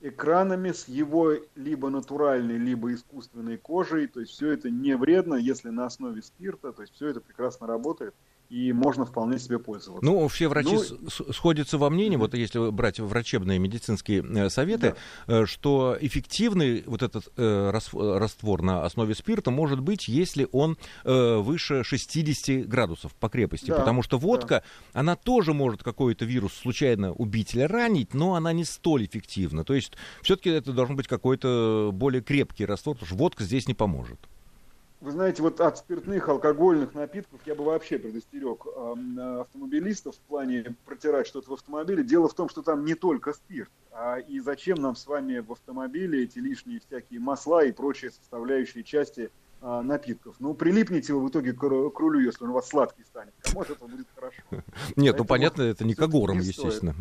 экранами, 0.00 0.72
с 0.72 0.88
его 0.88 1.32
либо 1.54 1.90
натуральной, 1.90 2.56
либо 2.56 2.94
искусственной 2.94 3.58
кожей. 3.58 4.06
То 4.06 4.20
есть 4.20 4.32
все 4.32 4.50
это 4.52 4.70
не 4.70 4.96
вредно, 4.96 5.34
если 5.34 5.70
на 5.70 5.86
основе 5.86 6.22
спирта. 6.22 6.72
То 6.72 6.82
есть 6.82 6.94
все 6.94 7.08
это 7.08 7.20
прекрасно 7.20 7.66
работает 7.66 8.14
и 8.50 8.72
можно 8.72 9.06
вполне 9.06 9.38
себе 9.38 9.60
пользоваться. 9.60 10.04
Ну, 10.04 10.26
все 10.26 10.48
врачи 10.48 10.74
ну, 10.74 11.32
сходятся 11.32 11.78
во 11.78 11.88
мнении, 11.88 12.18
mm-hmm. 12.18 12.20
вот 12.20 12.34
если 12.34 12.70
брать 12.70 12.98
врачебные 12.98 13.60
медицинские 13.60 14.24
э, 14.24 14.50
советы, 14.50 14.96
да. 15.28 15.42
Э, 15.42 15.46
что 15.46 15.96
эффективный 16.00 16.82
вот 16.84 17.02
этот 17.02 17.28
э, 17.36 17.70
раствор 17.70 18.62
на 18.62 18.84
основе 18.84 19.14
спирта 19.14 19.52
может 19.52 19.80
быть, 19.80 20.08
если 20.08 20.48
он 20.50 20.76
выше 21.04 21.84
60 21.84 22.66
градусов 22.66 23.14
по 23.14 23.28
крепости, 23.28 23.66
да, 23.66 23.76
потому 23.76 24.02
что 24.02 24.18
водка, 24.18 24.64
да. 24.92 25.00
она 25.00 25.14
тоже 25.14 25.54
может 25.54 25.84
какой-то 25.84 26.24
вирус 26.24 26.52
случайно 26.52 27.12
убить 27.12 27.54
или 27.54 27.62
ранить, 27.62 28.14
но 28.14 28.34
она 28.34 28.52
не 28.52 28.64
столь 28.64 29.04
эффективна. 29.06 29.64
То 29.64 29.74
есть 29.74 29.92
все-таки 30.22 30.50
это 30.50 30.72
должен 30.72 30.96
быть 30.96 31.06
какой-то 31.06 31.90
более 31.92 32.22
крепкий 32.22 32.66
раствор, 32.66 32.96
потому 32.96 33.06
что 33.06 33.16
водка 33.16 33.44
здесь 33.44 33.68
не 33.68 33.74
поможет. 33.74 34.18
Вы 35.00 35.12
знаете, 35.12 35.42
вот 35.42 35.60
от 35.60 35.78
спиртных, 35.78 36.28
алкогольных 36.28 36.94
напитков 36.94 37.40
я 37.46 37.54
бы 37.54 37.64
вообще 37.64 37.98
предостерег 37.98 38.66
автомобилистов 38.66 40.14
в 40.14 40.20
плане 40.20 40.76
протирать 40.84 41.26
что-то 41.26 41.50
в 41.50 41.54
автомобиле. 41.54 42.04
Дело 42.04 42.28
в 42.28 42.34
том, 42.34 42.50
что 42.50 42.62
там 42.62 42.84
не 42.84 42.94
только 42.94 43.32
спирт. 43.32 43.70
А 43.92 44.18
и 44.18 44.40
зачем 44.40 44.78
нам 44.78 44.94
с 44.94 45.06
вами 45.06 45.38
в 45.38 45.52
автомобиле 45.52 46.24
эти 46.24 46.38
лишние 46.38 46.80
всякие 46.80 47.18
масла 47.18 47.64
и 47.64 47.72
прочие 47.72 48.10
составляющие 48.10 48.84
части 48.84 49.30
а, 49.62 49.82
напитков. 49.82 50.36
Ну, 50.38 50.54
прилипнете 50.54 51.12
вы 51.12 51.26
в 51.26 51.28
итоге 51.28 51.52
к, 51.52 51.62
рулю, 51.62 52.20
если 52.20 52.44
он 52.44 52.50
у 52.50 52.54
вас 52.54 52.68
сладкий 52.68 53.04
станет. 53.04 53.34
Кому 53.40 53.60
от 53.60 53.70
этого 53.70 53.88
будет 53.88 54.06
хорошо. 54.14 54.42
Нет, 54.96 55.18
ну 55.18 55.24
понятно, 55.24 55.62
это 55.62 55.84
не 55.84 55.94
к 55.94 56.00
огорам, 56.00 56.38
естественно. 56.38 56.94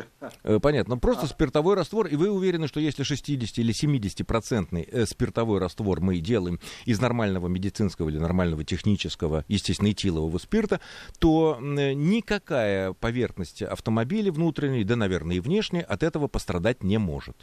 Э, 0.42 0.58
понятно. 0.60 0.98
Просто 0.98 1.24
а. 1.24 1.28
спиртовой 1.28 1.74
раствор, 1.74 2.06
и 2.06 2.16
вы 2.16 2.30
уверены, 2.30 2.68
что 2.68 2.80
если 2.80 3.02
60 3.02 3.58
или 3.58 3.72
70 3.72 4.26
процентный 4.26 4.82
э, 4.82 5.06
спиртовой 5.06 5.58
раствор 5.58 6.00
мы 6.00 6.18
делаем 6.20 6.60
из 6.84 7.00
нормального 7.00 7.48
медицинского 7.48 8.08
или 8.08 8.18
нормального 8.18 8.64
технического, 8.64 9.44
естественно, 9.48 9.90
этилового 9.90 10.38
спирта, 10.38 10.80
то 11.18 11.58
никакая 11.60 12.92
поверхность 12.92 13.62
автомобиля 13.62 14.32
внутренней, 14.32 14.84
да, 14.84 14.96
наверное, 14.96 15.36
и 15.36 15.40
внешняя, 15.40 15.82
от 15.82 16.02
этого 16.02 16.28
пострадать 16.28 16.82
не 16.82 16.98
может. 16.98 17.36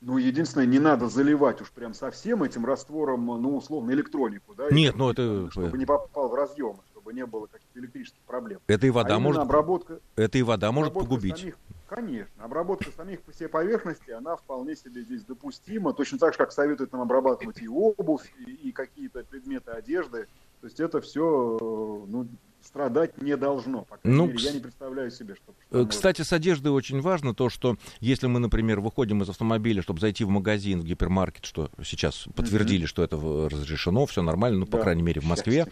Ну, 0.00 0.16
единственное, 0.16 0.66
не 0.66 0.78
надо 0.78 1.08
заливать 1.08 1.60
уж 1.60 1.70
прям 1.72 1.92
совсем 1.92 2.44
этим 2.44 2.64
раствором, 2.64 3.26
ну, 3.26 3.56
условно, 3.56 3.90
электронику, 3.90 4.54
да? 4.54 4.68
Нет, 4.70 4.94
ну 4.96 5.10
это... 5.10 5.50
Чтобы 5.50 5.76
не 5.76 5.86
попал 5.86 6.28
в 6.28 6.34
разъемы, 6.34 6.78
чтобы 7.08 7.14
не 7.14 7.26
было 7.26 7.46
каких-то 7.46 7.78
электрических 7.78 8.20
проблем. 8.22 8.60
Это 8.66 8.86
и 8.86 8.90
вода 8.90 9.16
а 9.16 9.18
может... 9.18 9.42
обработка... 9.42 10.00
Это 10.16 10.38
и 10.38 10.42
вода 10.42 10.72
может 10.72 10.92
погубить. 10.92 11.38
Самих... 11.38 11.56
Конечно. 11.88 12.44
Обработка 12.44 12.90
самих 12.94 13.22
по 13.22 13.32
всей 13.32 13.48
поверхности, 13.48 14.10
она 14.10 14.36
вполне 14.36 14.76
себе 14.76 15.02
здесь 15.02 15.24
допустима. 15.24 15.94
Точно 15.94 16.18
так 16.18 16.34
же, 16.34 16.38
как 16.38 16.52
советуют 16.52 16.92
нам 16.92 17.00
обрабатывать 17.00 17.62
и 17.62 17.68
обувь, 17.68 18.30
и, 18.46 18.50
и 18.68 18.72
какие-то 18.72 19.24
предметы 19.24 19.70
одежды. 19.70 20.26
То 20.60 20.66
есть 20.66 20.80
это 20.80 21.00
все 21.00 21.58
ну, 22.06 22.28
страдать 22.62 23.20
не 23.20 23.36
должно. 23.36 23.82
По 23.82 23.98
ну, 24.04 24.26
мере, 24.26 24.38
я 24.40 24.52
не 24.52 24.60
представляю 24.60 25.10
себе, 25.10 25.34
что... 25.34 25.54
что 25.68 25.86
кстати, 25.86 26.20
может... 26.20 26.30
с 26.30 26.32
одеждой 26.32 26.68
очень 26.68 27.00
важно 27.00 27.34
то, 27.34 27.48
что 27.48 27.76
если 28.00 28.26
мы, 28.26 28.40
например, 28.40 28.80
выходим 28.80 29.22
из 29.22 29.28
автомобиля, 29.28 29.82
чтобы 29.82 30.00
зайти 30.00 30.24
в 30.24 30.28
магазин, 30.28 30.80
в 30.80 30.84
гипермаркет, 30.84 31.44
что 31.44 31.70
сейчас 31.84 32.26
подтвердили, 32.34 32.84
mm-hmm. 32.84 32.86
что 32.86 33.04
это 33.04 33.16
разрешено, 33.16 34.06
все 34.06 34.22
нормально, 34.22 34.60
ну, 34.60 34.66
по 34.66 34.78
да, 34.78 34.84
крайней 34.84 35.02
мере, 35.02 35.20
в 35.20 35.24
Москве. 35.24 35.66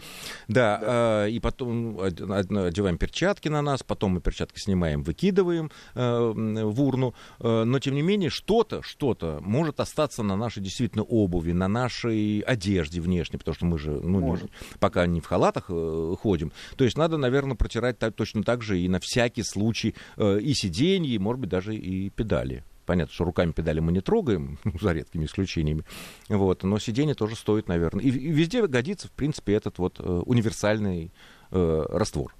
Да, 0.47 0.77
да. 0.79 1.25
Э, 1.25 1.29
и 1.29 1.39
потом 1.39 1.99
одеваем 1.99 2.97
перчатки 2.97 3.47
на 3.47 3.61
нас, 3.61 3.83
потом 3.83 4.13
мы 4.13 4.21
перчатки 4.21 4.59
снимаем, 4.59 5.03
выкидываем 5.03 5.71
э, 5.95 6.33
в 6.33 6.81
урну, 6.81 7.13
э, 7.39 7.63
но, 7.63 7.79
тем 7.79 7.95
не 7.95 8.01
менее, 8.01 8.29
что-то, 8.29 8.81
что-то 8.81 9.39
может 9.41 9.79
остаться 9.79 10.23
на 10.23 10.35
нашей 10.35 10.63
действительно 10.63 11.03
обуви, 11.03 11.51
на 11.51 11.67
нашей 11.67 12.39
одежде 12.39 13.01
внешней, 13.01 13.37
потому 13.37 13.55
что 13.55 13.65
мы 13.65 13.77
же, 13.77 13.91
ну, 13.91 14.35
не, 14.35 14.39
пока 14.79 15.05
не 15.05 15.21
в 15.21 15.25
халатах 15.25 15.65
э, 15.69 16.15
ходим, 16.19 16.51
то 16.77 16.83
есть 16.83 16.97
надо, 16.97 17.17
наверное, 17.17 17.55
протирать 17.55 17.99
так, 17.99 18.15
точно 18.15 18.43
так 18.43 18.61
же 18.61 18.79
и 18.79 18.87
на 18.87 18.99
всякий 18.99 19.43
случай 19.43 19.95
э, 20.15 20.39
и 20.39 20.53
сиденье, 20.53 21.15
и, 21.15 21.19
может 21.19 21.41
быть, 21.41 21.49
даже 21.49 21.75
и 21.75 22.09
педали. 22.09 22.63
Понятно, 22.85 23.13
что 23.13 23.25
руками 23.25 23.51
педали 23.51 23.81
мы 23.81 23.91
не 23.91 23.99
трогаем, 23.99 24.59
за 24.81 24.93
редкими 24.93 25.25
исключениями. 25.25 25.83
Вот, 26.29 26.63
но 26.63 26.79
сиденье 26.79 27.15
тоже 27.15 27.35
стоит, 27.35 27.67
наверное. 27.67 28.03
И, 28.03 28.09
и 28.09 28.31
везде 28.31 28.65
годится, 28.65 29.07
в 29.09 29.11
принципе, 29.11 29.53
этот 29.53 29.77
вот 29.77 29.99
э, 29.99 30.03
универсальный 30.03 31.11
э, 31.51 31.85
раствор. 31.89 32.33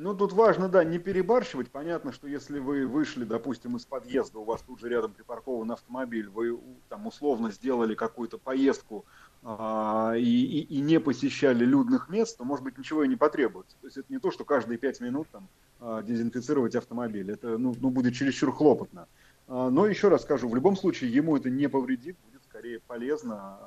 Ну, 0.00 0.14
тут 0.14 0.32
важно, 0.32 0.68
да, 0.68 0.84
не 0.84 1.00
перебарщивать. 1.00 1.72
Понятно, 1.72 2.12
что 2.12 2.28
если 2.28 2.60
вы 2.60 2.86
вышли, 2.86 3.24
допустим, 3.24 3.76
из 3.76 3.84
подъезда, 3.84 4.38
у 4.38 4.44
вас 4.44 4.62
тут 4.62 4.78
же 4.78 4.88
рядом 4.88 5.12
припаркован 5.12 5.72
автомобиль, 5.72 6.28
вы 6.28 6.56
там 6.88 7.08
условно 7.08 7.50
сделали 7.50 7.96
какую-то 7.96 8.38
поездку 8.38 9.04
а, 9.44 10.14
и, 10.16 10.22
и, 10.22 10.60
и 10.78 10.80
не 10.80 10.98
посещали 11.00 11.64
людных 11.64 12.08
мест, 12.08 12.36
то, 12.36 12.44
может 12.44 12.64
быть, 12.64 12.76
ничего 12.76 13.04
и 13.04 13.08
не 13.08 13.16
потребуется. 13.16 13.76
То 13.80 13.86
есть 13.86 13.96
это 13.96 14.12
не 14.12 14.18
то, 14.18 14.30
что 14.30 14.44
каждые 14.44 14.78
пять 14.78 15.00
минут 15.00 15.28
там, 15.30 15.48
а, 15.80 16.02
дезинфицировать 16.02 16.74
автомобиль. 16.74 17.30
Это 17.30 17.56
ну, 17.56 17.74
ну, 17.80 17.90
будет 17.90 18.14
чересчур 18.14 18.52
хлопотно. 18.52 19.06
А, 19.46 19.70
но 19.70 19.86
еще 19.86 20.08
раз 20.08 20.22
скажу, 20.22 20.48
в 20.48 20.54
любом 20.54 20.76
случае 20.76 21.12
ему 21.12 21.36
это 21.36 21.50
не 21.50 21.68
повредит, 21.68 22.16
будет 22.26 22.42
скорее 22.44 22.80
полезно, 22.80 23.58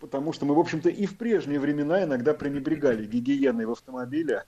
потому 0.00 0.32
что 0.32 0.46
мы, 0.46 0.54
в 0.54 0.60
общем-то, 0.60 0.88
и 0.88 1.06
в 1.06 1.16
прежние 1.16 1.58
времена 1.58 2.04
иногда 2.04 2.32
пренебрегали 2.32 3.04
гигиеной 3.06 3.66
в 3.66 3.72
автомобиле. 3.72 4.44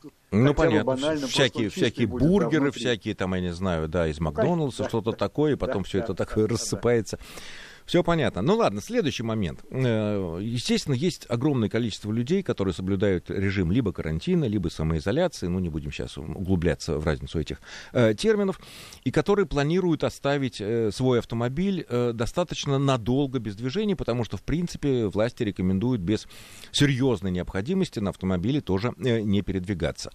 Тут 0.00 0.12
ну, 0.30 0.54
понятно, 0.54 0.96
всякие, 1.26 1.68
всякие 1.68 2.06
бургеры, 2.06 2.70
всякие 2.70 3.14
там, 3.14 3.34
я 3.34 3.40
не 3.40 3.52
знаю, 3.52 3.88
да, 3.88 4.06
из 4.08 4.20
Макдоналдса, 4.20 4.84
да, 4.84 4.88
что-то 4.88 5.10
да, 5.12 5.16
такое, 5.16 5.52
и 5.52 5.56
потом 5.56 5.82
да, 5.82 5.88
все 5.88 5.98
да, 5.98 6.04
это 6.04 6.14
так 6.14 6.34
да, 6.34 6.46
рассыпается. 6.46 7.16
Да. 7.16 7.24
Все 7.86 8.02
понятно. 8.02 8.42
Ну 8.42 8.56
ладно, 8.56 8.80
следующий 8.80 9.22
момент. 9.22 9.64
Э, 9.70 10.38
естественно, 10.42 10.94
есть 10.94 11.24
огромное 11.28 11.68
количество 11.68 12.10
людей, 12.10 12.42
которые 12.42 12.74
соблюдают 12.74 13.30
режим 13.30 13.70
либо 13.70 13.92
карантина, 13.92 14.46
либо 14.46 14.68
самоизоляции, 14.68 15.46
ну 15.46 15.60
не 15.60 15.68
будем 15.68 15.92
сейчас 15.92 16.18
углубляться 16.18 16.98
в 16.98 17.06
разницу 17.06 17.38
этих 17.38 17.60
э, 17.92 18.14
терминов, 18.14 18.60
и 19.04 19.12
которые 19.12 19.46
планируют 19.46 20.02
оставить 20.02 20.60
э, 20.60 20.90
свой 20.92 21.20
автомобиль 21.20 21.86
достаточно 22.12 22.78
надолго 22.78 23.38
без 23.38 23.54
движения, 23.54 23.94
потому 23.94 24.24
что, 24.24 24.36
в 24.36 24.42
принципе, 24.42 25.06
власти 25.06 25.44
рекомендуют 25.44 26.00
без 26.00 26.26
серьезной 26.72 27.30
необходимости 27.30 28.00
на 28.00 28.10
автомобиле 28.10 28.60
тоже 28.60 28.92
не 28.96 29.42
передвигаться. 29.42 30.10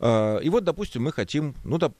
И 0.00 0.48
вот, 0.50 0.64
допустим, 0.64 1.04
мы 1.04 1.12
хотим, 1.12 1.54
ну, 1.64 1.78
да, 1.78 1.92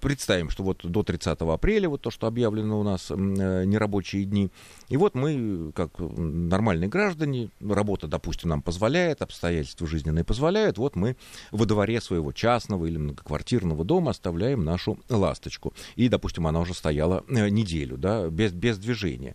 представим, 0.00 0.50
что 0.50 0.62
вот 0.62 0.80
до 0.84 1.02
30 1.02 1.38
апреля, 1.40 1.88
вот 1.88 2.02
то, 2.02 2.10
что 2.10 2.26
объявлено 2.26 2.80
у 2.80 2.82
нас, 2.82 3.10
э, 3.10 3.14
нерабочие 3.14 4.24
дни, 4.24 4.50
и 4.88 4.96
вот 4.96 5.14
мы, 5.14 5.72
как 5.74 5.90
нормальные 5.98 6.88
граждане, 6.88 7.50
работа, 7.60 8.06
допустим, 8.06 8.50
нам 8.50 8.62
позволяет, 8.62 9.22
обстоятельства 9.22 9.86
жизненные 9.86 10.24
позволяют, 10.24 10.78
вот 10.78 10.96
мы 10.96 11.16
во 11.50 11.64
дворе 11.64 12.00
своего 12.00 12.32
частного 12.32 12.86
или 12.86 12.98
многоквартирного 12.98 13.84
дома 13.84 14.10
оставляем 14.10 14.64
нашу 14.64 14.98
ласточку. 15.08 15.74
И, 15.96 16.08
допустим, 16.08 16.46
она 16.46 16.60
уже 16.60 16.74
стояла 16.74 17.24
э, 17.28 17.48
неделю, 17.48 17.96
да, 17.96 18.28
без, 18.28 18.52
без 18.52 18.78
движения. 18.78 19.34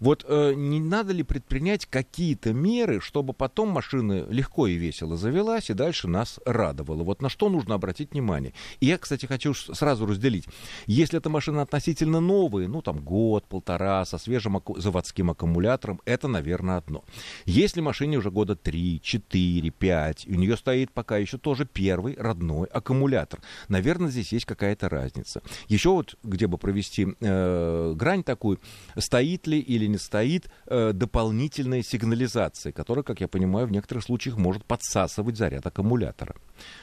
Вот 0.00 0.24
э, 0.26 0.54
не 0.54 0.80
надо 0.80 1.12
ли 1.12 1.22
предпринять 1.22 1.84
какие-то 1.86 2.52
меры, 2.52 3.00
чтобы 3.00 3.34
потом 3.34 3.68
машина 3.68 4.26
легко 4.28 4.66
и 4.66 4.74
весело 4.74 5.16
завелась 5.16 5.68
и 5.68 5.74
дальше 5.74 6.08
нас 6.08 6.40
радовала? 6.46 7.02
Вот 7.02 7.20
на 7.20 7.28
что 7.28 7.50
нужно 7.50 7.74
обратить 7.74 8.12
внимание? 8.12 8.54
И 8.80 8.86
я, 8.86 8.96
кстати, 8.96 9.26
хочу 9.26 9.52
сразу 9.52 10.06
разделить. 10.06 10.46
Если 10.86 11.18
эта 11.18 11.28
машина 11.28 11.62
относительно 11.62 12.20
новая, 12.20 12.66
ну 12.66 12.80
там 12.80 13.00
год, 13.00 13.46
полтора, 13.46 14.04
со 14.06 14.16
свежим 14.16 14.56
аку- 14.56 14.80
заводским 14.80 15.30
аккумулятором, 15.30 16.00
это, 16.06 16.28
наверное, 16.28 16.78
одно. 16.78 17.04
Если 17.44 17.82
машине 17.82 18.16
уже 18.16 18.30
года 18.30 18.56
3, 18.56 19.00
4, 19.02 19.70
5, 19.70 20.26
у 20.28 20.34
нее 20.34 20.56
стоит 20.56 20.92
пока 20.92 21.18
еще 21.18 21.36
тоже 21.36 21.66
первый 21.66 22.16
родной 22.18 22.68
аккумулятор, 22.68 23.40
наверное, 23.68 24.10
здесь 24.10 24.32
есть 24.32 24.46
какая-то 24.46 24.88
разница. 24.88 25.42
Еще 25.68 25.90
вот, 25.90 26.16
где 26.22 26.46
бы 26.46 26.56
провести 26.56 27.08
э, 27.20 27.92
грань 27.94 28.22
такую, 28.22 28.60
стоит 28.96 29.46
ли 29.46 29.58
или 29.60 29.89
не 29.90 29.98
стоит 29.98 30.50
э, 30.66 30.92
дополнительная 30.92 31.82
сигнализация, 31.82 32.72
которая, 32.72 33.02
как 33.02 33.20
я 33.20 33.28
понимаю, 33.28 33.66
в 33.66 33.72
некоторых 33.72 34.04
случаях 34.04 34.36
может 34.36 34.64
подсасывать 34.64 35.36
заряд 35.36 35.66
аккумулятора. 35.66 36.34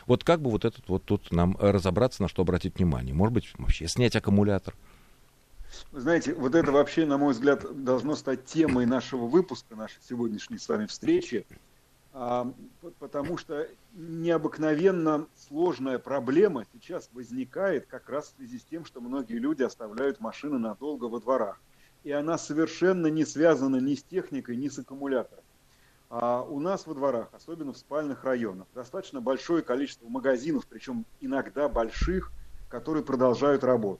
Вот 0.05 0.23
как 0.23 0.41
бы 0.41 0.51
вот 0.51 0.65
этот 0.65 0.87
вот 0.89 1.03
тут 1.05 1.31
нам 1.31 1.57
разобраться, 1.59 2.21
на 2.21 2.27
что 2.27 2.41
обратить 2.41 2.77
внимание? 2.77 3.13
Может 3.13 3.33
быть, 3.33 3.53
вообще 3.57 3.87
снять 3.87 4.15
аккумулятор? 4.15 4.75
Вы 5.91 6.01
знаете, 6.01 6.33
вот 6.33 6.55
это 6.55 6.71
вообще, 6.71 7.05
на 7.05 7.17
мой 7.17 7.33
взгляд, 7.33 7.83
должно 7.83 8.15
стать 8.15 8.45
темой 8.45 8.85
нашего 8.85 9.27
выпуска, 9.27 9.75
нашей 9.75 10.01
сегодняшней 10.07 10.57
с 10.57 10.67
вами 10.67 10.85
встречи, 10.85 11.45
а, 12.13 12.51
потому 12.99 13.37
что 13.37 13.67
необыкновенно 13.93 15.27
сложная 15.35 15.99
проблема 15.99 16.65
сейчас 16.73 17.09
возникает 17.13 17.85
как 17.87 18.09
раз 18.09 18.29
в 18.29 18.37
связи 18.37 18.59
с 18.59 18.63
тем, 18.63 18.85
что 18.85 19.01
многие 19.01 19.37
люди 19.37 19.63
оставляют 19.63 20.19
машины 20.19 20.57
надолго 20.57 21.05
во 21.05 21.19
дворах 21.19 21.61
и 22.07 22.11
она 22.11 22.37
совершенно 22.37 23.07
не 23.07 23.25
связана 23.25 23.81
ни 23.81 23.93
с 23.93 24.01
техникой, 24.01 24.55
ни 24.55 24.69
с 24.69 24.79
аккумулятором. 24.79 25.43
А 26.09 26.41
у 26.41 26.61
нас 26.61 26.87
во 26.87 26.93
дворах, 26.93 27.27
особенно 27.33 27.73
в 27.73 27.77
спальных 27.77 28.23
районах, 28.23 28.65
достаточно 28.73 29.19
большое 29.19 29.61
количество 29.61 30.07
магазинов, 30.07 30.65
причем 30.67 31.05
иногда 31.19 31.67
больших, 31.67 32.31
которые 32.69 33.03
продолжают 33.03 33.65
работу. 33.65 33.99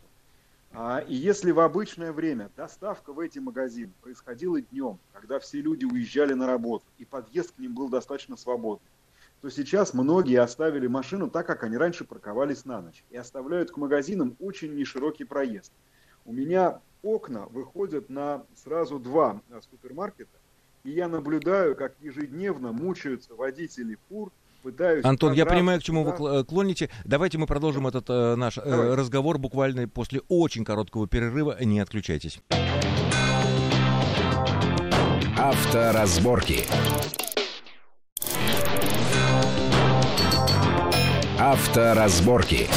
А, 0.71 0.99
и 0.99 1.15
если 1.15 1.51
в 1.51 1.59
обычное 1.59 2.13
время 2.13 2.49
доставка 2.55 3.11
в 3.11 3.19
эти 3.19 3.39
магазины 3.39 3.91
происходила 4.01 4.61
днем, 4.61 4.99
когда 5.11 5.37
все 5.39 5.59
люди 5.59 5.83
уезжали 5.83 6.31
на 6.31 6.47
работу, 6.47 6.85
и 6.97 7.03
подъезд 7.03 7.55
к 7.55 7.59
ним 7.59 7.75
был 7.75 7.89
достаточно 7.89 8.37
свободный, 8.37 8.87
то 9.41 9.49
сейчас 9.49 9.93
многие 9.93 10.39
оставили 10.39 10.87
машину 10.87 11.29
так, 11.29 11.45
как 11.45 11.65
они 11.65 11.75
раньше 11.75 12.05
парковались 12.05 12.63
на 12.63 12.79
ночь, 12.79 13.03
и 13.09 13.17
оставляют 13.17 13.71
к 13.71 13.75
магазинам 13.75 14.37
очень 14.39 14.75
неширокий 14.75 15.25
проезд. 15.25 15.73
У 16.23 16.31
меня 16.31 16.79
окна 17.15 17.45
выходят 17.47 18.09
на 18.09 18.43
сразу 18.55 18.99
два 18.99 19.41
э, 19.49 19.59
супермаркета, 19.69 20.37
и 20.83 20.91
я 20.91 21.07
наблюдаю, 21.07 21.75
как 21.75 21.95
ежедневно 22.01 22.71
мучаются 22.71 23.35
водители 23.35 23.97
фур, 24.09 24.31
пытаюсь... 24.63 25.05
Антон, 25.05 25.33
я 25.33 25.45
понимаю, 25.45 25.79
к 25.79 25.83
чему 25.83 26.03
вы 26.03 26.43
клоните. 26.43 26.89
Давайте 27.05 27.37
мы 27.37 27.47
продолжим 27.47 27.87
этот 27.87 28.09
э, 28.09 28.35
наш 28.35 28.57
э, 28.57 28.61
разговор 28.95 29.37
буквально 29.37 29.87
после 29.87 30.21
очень 30.27 30.65
короткого 30.65 31.07
перерыва. 31.07 31.57
Не 31.63 31.79
отключайтесь. 31.79 32.41
Авторазборки. 35.37 36.65
Авторазборки. 41.39 42.67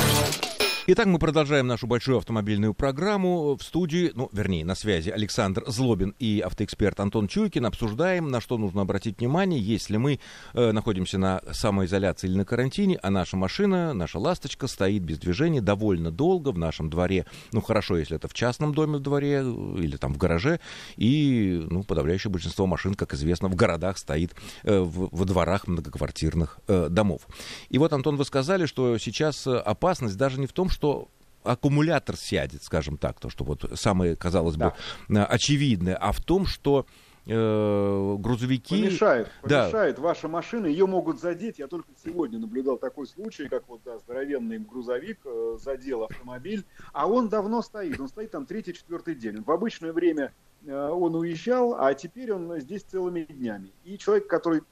Итак, 0.93 1.07
мы 1.07 1.21
продолжаем 1.21 1.69
нашу 1.69 1.87
большую 1.87 2.19
автомобильную 2.19 2.75
программу. 2.75 3.57
В 3.57 3.63
студии, 3.63 4.11
ну, 4.17 4.29
вернее, 4.33 4.65
на 4.65 4.75
связи 4.75 5.11
Александр 5.11 5.63
Злобин 5.69 6.17
и 6.19 6.41
автоэксперт 6.45 6.99
Антон 6.99 7.29
Чуйкин. 7.29 7.65
Обсуждаем, 7.65 8.29
на 8.29 8.41
что 8.41 8.59
нужно 8.59 8.83
обратить 8.83 9.21
внимание, 9.21 9.61
если 9.61 9.99
мы 9.99 10.19
э, 10.53 10.73
находимся 10.73 11.17
на 11.17 11.43
самоизоляции 11.53 12.27
или 12.27 12.37
на 12.39 12.45
карантине, 12.45 12.99
а 13.05 13.11
наша 13.11 13.37
машина, 13.37 13.95
наша 13.95 14.19
«Ласточка» 14.19 14.67
стоит 14.67 15.05
без 15.05 15.21
движения 15.21 15.61
довольно 15.61 16.11
долго 16.11 16.49
в 16.49 16.59
нашем 16.59 16.91
дворе. 16.91 17.25
Ну, 17.53 17.61
хорошо, 17.61 17.97
если 17.97 18.17
это 18.17 18.27
в 18.27 18.35
частном 18.35 18.75
доме 18.75 18.97
в 18.97 19.01
дворе 19.01 19.43
э, 19.45 19.77
или 19.79 19.97
там 19.97 20.13
в 20.13 20.19
гараже. 20.19 20.59
И, 20.97 21.69
ну, 21.71 21.85
подавляющее 21.85 22.33
большинство 22.33 22.67
машин, 22.67 22.97
как 22.97 23.15
известно, 23.15 23.47
в 23.47 23.55
городах 23.55 23.97
стоит 23.97 24.35
э, 24.65 24.81
в, 24.81 25.09
во 25.13 25.25
дворах 25.25 25.69
многоквартирных 25.69 26.59
э, 26.67 26.89
домов. 26.91 27.29
И 27.69 27.79
вот, 27.79 27.93
Антон, 27.93 28.17
вы 28.17 28.25
сказали, 28.25 28.67
что 28.67 28.99
сейчас 28.99 29.47
э, 29.47 29.57
опасность 29.57 30.17
даже 30.17 30.41
не 30.41 30.49
в 30.49 30.53
том, 30.53 30.69
что 30.69 30.80
что 30.81 31.09
аккумулятор 31.43 32.17
сядет, 32.17 32.63
скажем 32.63 32.97
так, 32.97 33.21
то, 33.21 33.29
что 33.29 33.45
вот 33.45 33.71
самое, 33.75 34.17
казалось 34.17 34.57
да. 34.57 34.75
бы, 35.09 35.19
э, 35.19 35.23
очевидное, 35.23 35.95
а 35.95 36.13
в 36.13 36.23
том, 36.23 36.47
что 36.47 36.87
э, 37.27 38.17
грузовики... 38.19 38.81
Помешает, 38.81 39.31
помешает 39.43 39.97
да. 39.97 40.03
ваша 40.03 40.29
машина, 40.29 40.65
ее 40.65 40.87
могут 40.87 41.21
задеть. 41.21 41.59
Я 41.59 41.67
только 41.67 41.89
сегодня 42.03 42.39
наблюдал 42.39 42.79
такой 42.79 43.07
случай, 43.07 43.47
как 43.47 43.69
вот 43.69 43.83
да, 43.85 43.99
здоровенный 43.99 44.59
грузовик 44.59 45.19
э, 45.27 45.59
задел 45.61 46.05
автомобиль, 46.05 46.65
а 46.95 47.07
он 47.07 47.29
давно 47.29 47.61
стоит, 47.61 48.01
он 48.01 48.09
стоит 48.09 48.31
там 48.31 48.47
третий-четвертый 48.47 49.15
день. 49.15 49.43
В 49.43 49.51
обычное 49.51 49.93
время 49.93 50.33
э, 50.65 50.73
он 50.73 51.15
уезжал, 51.15 51.75
а 51.79 51.93
теперь 51.93 52.33
он 52.33 52.59
здесь 52.59 52.85
целыми 52.85 53.25
днями. 53.25 53.71
И 53.85 53.99
человек, 53.99 54.27
который 54.29 54.63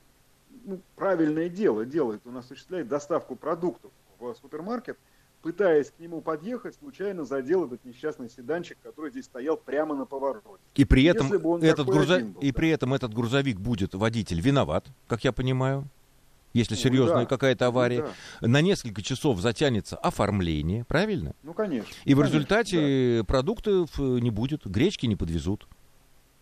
ну, 0.64 0.80
правильное 0.96 1.50
дело 1.50 1.84
делает, 1.84 2.22
он 2.26 2.38
осуществляет 2.38 2.88
доставку 2.88 3.36
продуктов 3.36 3.90
в 4.18 4.34
супермаркет, 4.34 4.98
пытаясь 5.42 5.90
к 5.90 5.98
нему 6.00 6.20
подъехать, 6.20 6.76
случайно 6.76 7.24
задел 7.24 7.66
этот 7.66 7.84
несчастный 7.84 8.28
седанчик, 8.28 8.78
который 8.82 9.10
здесь 9.10 9.26
стоял 9.26 9.56
прямо 9.56 9.94
на 9.94 10.04
повороте. 10.04 10.46
И 10.74 10.84
при 10.84 11.04
этом, 11.04 11.26
этот, 11.62 11.86
грузо... 11.86 12.20
был, 12.20 12.40
и 12.40 12.50
да. 12.50 12.56
при 12.56 12.70
этом 12.70 12.94
этот 12.94 13.14
грузовик 13.14 13.58
будет 13.58 13.94
водитель 13.94 14.40
виноват, 14.40 14.86
как 15.06 15.24
я 15.24 15.32
понимаю, 15.32 15.88
если 16.54 16.74
Ой, 16.74 16.80
серьезная 16.80 17.22
да. 17.22 17.26
какая-то 17.26 17.66
авария. 17.66 18.06
да. 18.40 18.48
На 18.48 18.60
несколько 18.60 19.02
часов 19.02 19.40
затянется 19.40 19.96
оформление, 19.96 20.84
правильно? 20.84 21.34
Ну, 21.42 21.52
конечно. 21.52 21.88
И 22.04 22.14
в 22.14 22.22
результате 22.22 23.18
да. 23.18 23.24
продуктов 23.24 23.90
э, 23.98 24.02
не 24.02 24.30
будет, 24.30 24.66
гречки 24.66 25.06
не 25.06 25.16
подвезут. 25.16 25.68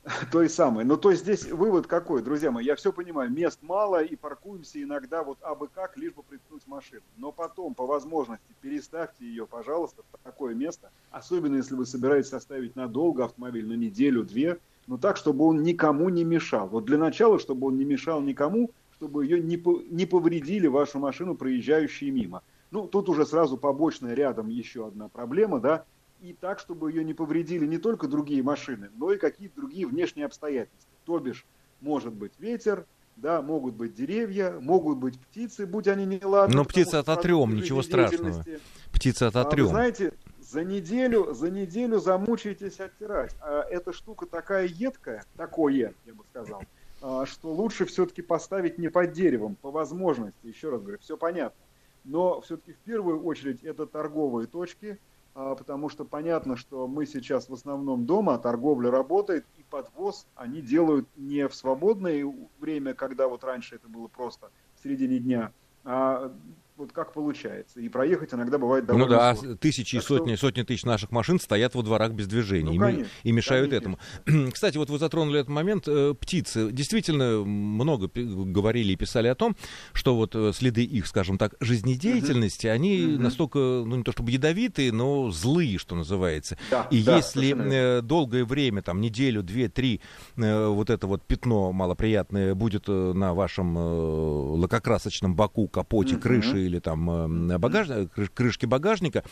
той 0.31 0.49
самой. 0.49 0.85
Ну, 0.85 0.97
то 0.97 1.11
есть 1.11 1.23
здесь 1.23 1.47
вывод 1.47 1.87
какой, 1.87 2.23
друзья 2.23 2.51
мои, 2.51 2.65
я 2.65 2.77
все 2.77 2.93
понимаю, 2.93 3.31
мест 3.31 3.59
мало 3.63 4.03
и 4.03 4.15
паркуемся 4.15 4.83
иногда 4.83 5.23
вот 5.23 5.39
абы 5.43 5.69
как, 5.69 5.97
лишь 5.97 6.13
бы 6.13 6.23
приткнуть 6.23 6.67
машину. 6.67 7.03
Но 7.17 7.33
потом, 7.33 7.75
по 7.75 7.87
возможности, 7.87 8.47
переставьте 8.61 9.25
ее, 9.25 9.47
пожалуйста, 9.47 10.03
в 10.13 10.25
такое 10.25 10.55
место, 10.55 10.91
особенно 11.11 11.57
если 11.57 11.75
вы 11.75 11.87
собираетесь 11.87 12.33
оставить 12.33 12.77
надолго 12.77 13.25
автомобиль, 13.25 13.67
на 13.67 13.75
неделю-две, 13.75 14.59
но 14.87 14.97
так, 14.97 15.17
чтобы 15.17 15.45
он 15.45 15.63
никому 15.63 16.09
не 16.09 16.25
мешал. 16.25 16.69
Вот 16.69 16.85
для 16.85 16.99
начала, 16.99 17.41
чтобы 17.41 17.67
он 17.67 17.77
не 17.77 17.85
мешал 17.85 18.21
никому, 18.21 18.71
чтобы 18.93 19.25
ее 19.25 19.41
не, 19.41 19.61
не 19.91 20.07
повредили 20.07 20.69
вашу 20.69 20.99
машину, 20.99 21.35
проезжающие 21.35 22.11
мимо. 22.11 22.43
Ну, 22.71 22.87
тут 22.87 23.09
уже 23.09 23.27
сразу 23.27 23.57
побочная 23.57 24.15
рядом 24.15 24.49
еще 24.49 24.87
одна 24.87 25.09
проблема, 25.09 25.61
да, 25.61 25.85
и 26.21 26.33
так, 26.33 26.59
чтобы 26.59 26.91
ее 26.91 27.05
не 27.05 27.15
повредили 27.15 27.67
не 27.67 27.79
только 27.79 28.09
другие 28.09 28.43
машины, 28.43 28.91
но 28.97 29.13
и 29.13 29.19
какие-то 29.19 29.57
другие 29.57 29.87
внешние 29.87 30.27
обстоятельства. 30.27 30.91
То 31.05 31.19
бишь, 31.19 31.45
может 31.81 32.13
быть 32.13 32.33
ветер, 32.39 32.87
да, 33.17 33.43
могут 33.43 33.75
быть 33.75 33.95
деревья, 33.95 34.53
могут 34.61 34.99
быть 34.99 35.19
птицы, 35.19 35.67
будь 35.67 35.89
они 35.89 36.05
неладны. 36.05 36.55
Но 36.55 36.65
птицы 36.65 36.97
ототрем, 36.97 37.55
ничего 37.55 37.83
страшного. 37.83 38.45
Птицы 38.93 39.25
ототрем. 39.25 39.65
А 39.65 39.69
вы 39.69 39.71
знаете, 39.71 40.13
за 40.41 40.65
неделю, 40.65 41.33
за 41.35 41.51
неделю 41.51 41.99
замучаетесь 41.99 42.81
оттирать. 42.81 43.35
А 43.41 43.63
эта 43.63 43.93
штука 43.93 44.27
такая 44.27 44.67
едкая, 44.67 45.25
такое, 45.37 45.95
я 46.05 46.15
бы 46.15 46.25
сказал, 46.31 46.63
а, 47.01 47.27
что 47.27 47.53
лучше 47.53 47.87
все-таки 47.87 48.23
поставить 48.23 48.79
не 48.79 48.89
под 48.89 49.13
деревом, 49.13 49.57
по 49.57 49.71
возможности, 49.71 50.47
еще 50.47 50.71
раз 50.71 50.83
говорю, 50.83 50.99
все 51.01 51.17
понятно. 51.17 51.59
Но 52.05 52.41
все-таки 52.43 52.73
в 52.73 52.79
первую 52.79 53.25
очередь 53.25 53.65
это 53.65 53.87
торговые 53.87 54.47
точки– 54.47 54.99
потому 55.37 55.91
что 55.91 56.05
понятно, 56.07 56.57
что 56.57 56.89
мы 56.89 57.05
сейчас 57.05 57.51
в 57.51 57.53
основном 57.53 58.07
дома, 58.07 58.39
торговля 58.39 58.91
работает, 58.91 59.45
и 59.59 59.63
подвоз 59.65 60.27
они 60.35 60.63
делают 60.63 61.09
не 61.17 61.47
в 61.47 61.55
свободное 61.55 62.25
время, 62.59 62.95
когда 62.95 63.29
вот 63.29 63.45
раньше 63.45 63.77
это 63.77 63.87
было 63.87 64.09
просто 64.09 64.51
в 64.75 64.83
середине 64.83 65.19
дня, 65.19 65.53
а 65.85 66.33
вот 66.77 66.93
как 66.93 67.13
получается. 67.13 67.81
И 67.81 67.89
проехать 67.89 68.35
иногда 68.35 68.59
бывает 68.59 68.87
довольно 68.87 69.07
Ну 69.07 69.13
да, 69.13 69.35
сложно. 69.35 69.57
тысячи 69.57 69.97
и 69.97 70.01
сотни, 70.01 70.35
что... 70.35 70.47
сотни 70.47 70.63
тысяч 70.63 70.85
наших 70.85 71.11
машин 71.11 71.41
стоят 71.41 71.75
во 71.75 71.83
дворах 71.83 72.13
без 72.13 72.27
движения 72.27 72.73
ну, 72.73 72.81
конечно, 72.81 73.11
и, 73.23 73.33
мешают 73.33 73.71
конечно. 73.71 73.97
этому. 74.27 74.51
Кстати, 74.53 74.77
вот 74.77 74.91
вы 74.91 74.99
затронули 74.99 75.41
этот 75.41 75.51
момент. 75.51 75.89
Э, 75.89 76.15
птицы. 76.19 76.71
Действительно, 76.71 77.45
много 77.45 78.11
говорили 78.15 78.93
и 78.93 78.97
писали 78.97 79.29
о 79.29 79.35
том, 79.35 79.57
что 79.93 80.17
вот 80.17 80.35
э, 80.35 80.53
следы 80.53 80.85
их, 80.85 81.07
скажем 81.07 81.39
так, 81.39 81.55
жизнедеятельности, 81.61 82.67
uh-huh. 82.67 82.73
они 82.73 82.99
uh-huh. 82.99 83.19
настолько, 83.19 83.59
ну 83.59 83.97
не 83.97 84.03
то 84.03 84.13
чтобы 84.13 84.31
ядовитые, 84.31 84.93
но 84.93 85.31
злые, 85.31 85.79
что 85.79 85.95
называется. 85.95 86.59
Да, 86.71 86.87
и 86.91 87.03
да, 87.03 87.17
если 87.17 87.99
э, 87.99 88.03
долгое 88.03 88.45
время, 88.45 88.83
там 88.83 89.01
неделю, 89.01 89.43
две, 89.43 89.69
три, 89.69 90.01
вот 90.37 90.91
это 90.91 91.07
вот 91.07 91.23
пятно 91.23 91.73
малоприятное 91.73 92.55
будет 92.55 92.89
на 92.89 93.35
вашем 93.35 93.77
лакокрасочном 93.77 95.35
боку, 95.35 95.69
капоте, 95.69 96.17
uh-huh. 96.17 96.21
крыше 96.21 96.66
или 96.67 96.79
там 96.79 97.51
э, 97.51 97.59
багаж... 97.59 97.89
крышки 98.35 98.67
багажника, 98.67 99.25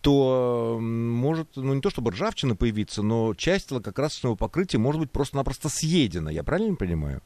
то 0.00 0.78
может, 0.80 1.48
ну 1.56 1.74
не 1.74 1.80
то 1.80 1.90
чтобы 1.90 2.10
ржавчина 2.10 2.56
появиться, 2.56 3.02
но 3.02 3.34
часть 3.34 3.70
лакокрасочного 3.70 4.34
покрытия 4.34 4.78
может 4.78 5.00
быть 5.00 5.10
просто-напросто 5.10 5.68
съедена. 5.68 6.28
Я 6.28 6.42
правильно 6.42 6.76
понимаю? 6.76 7.22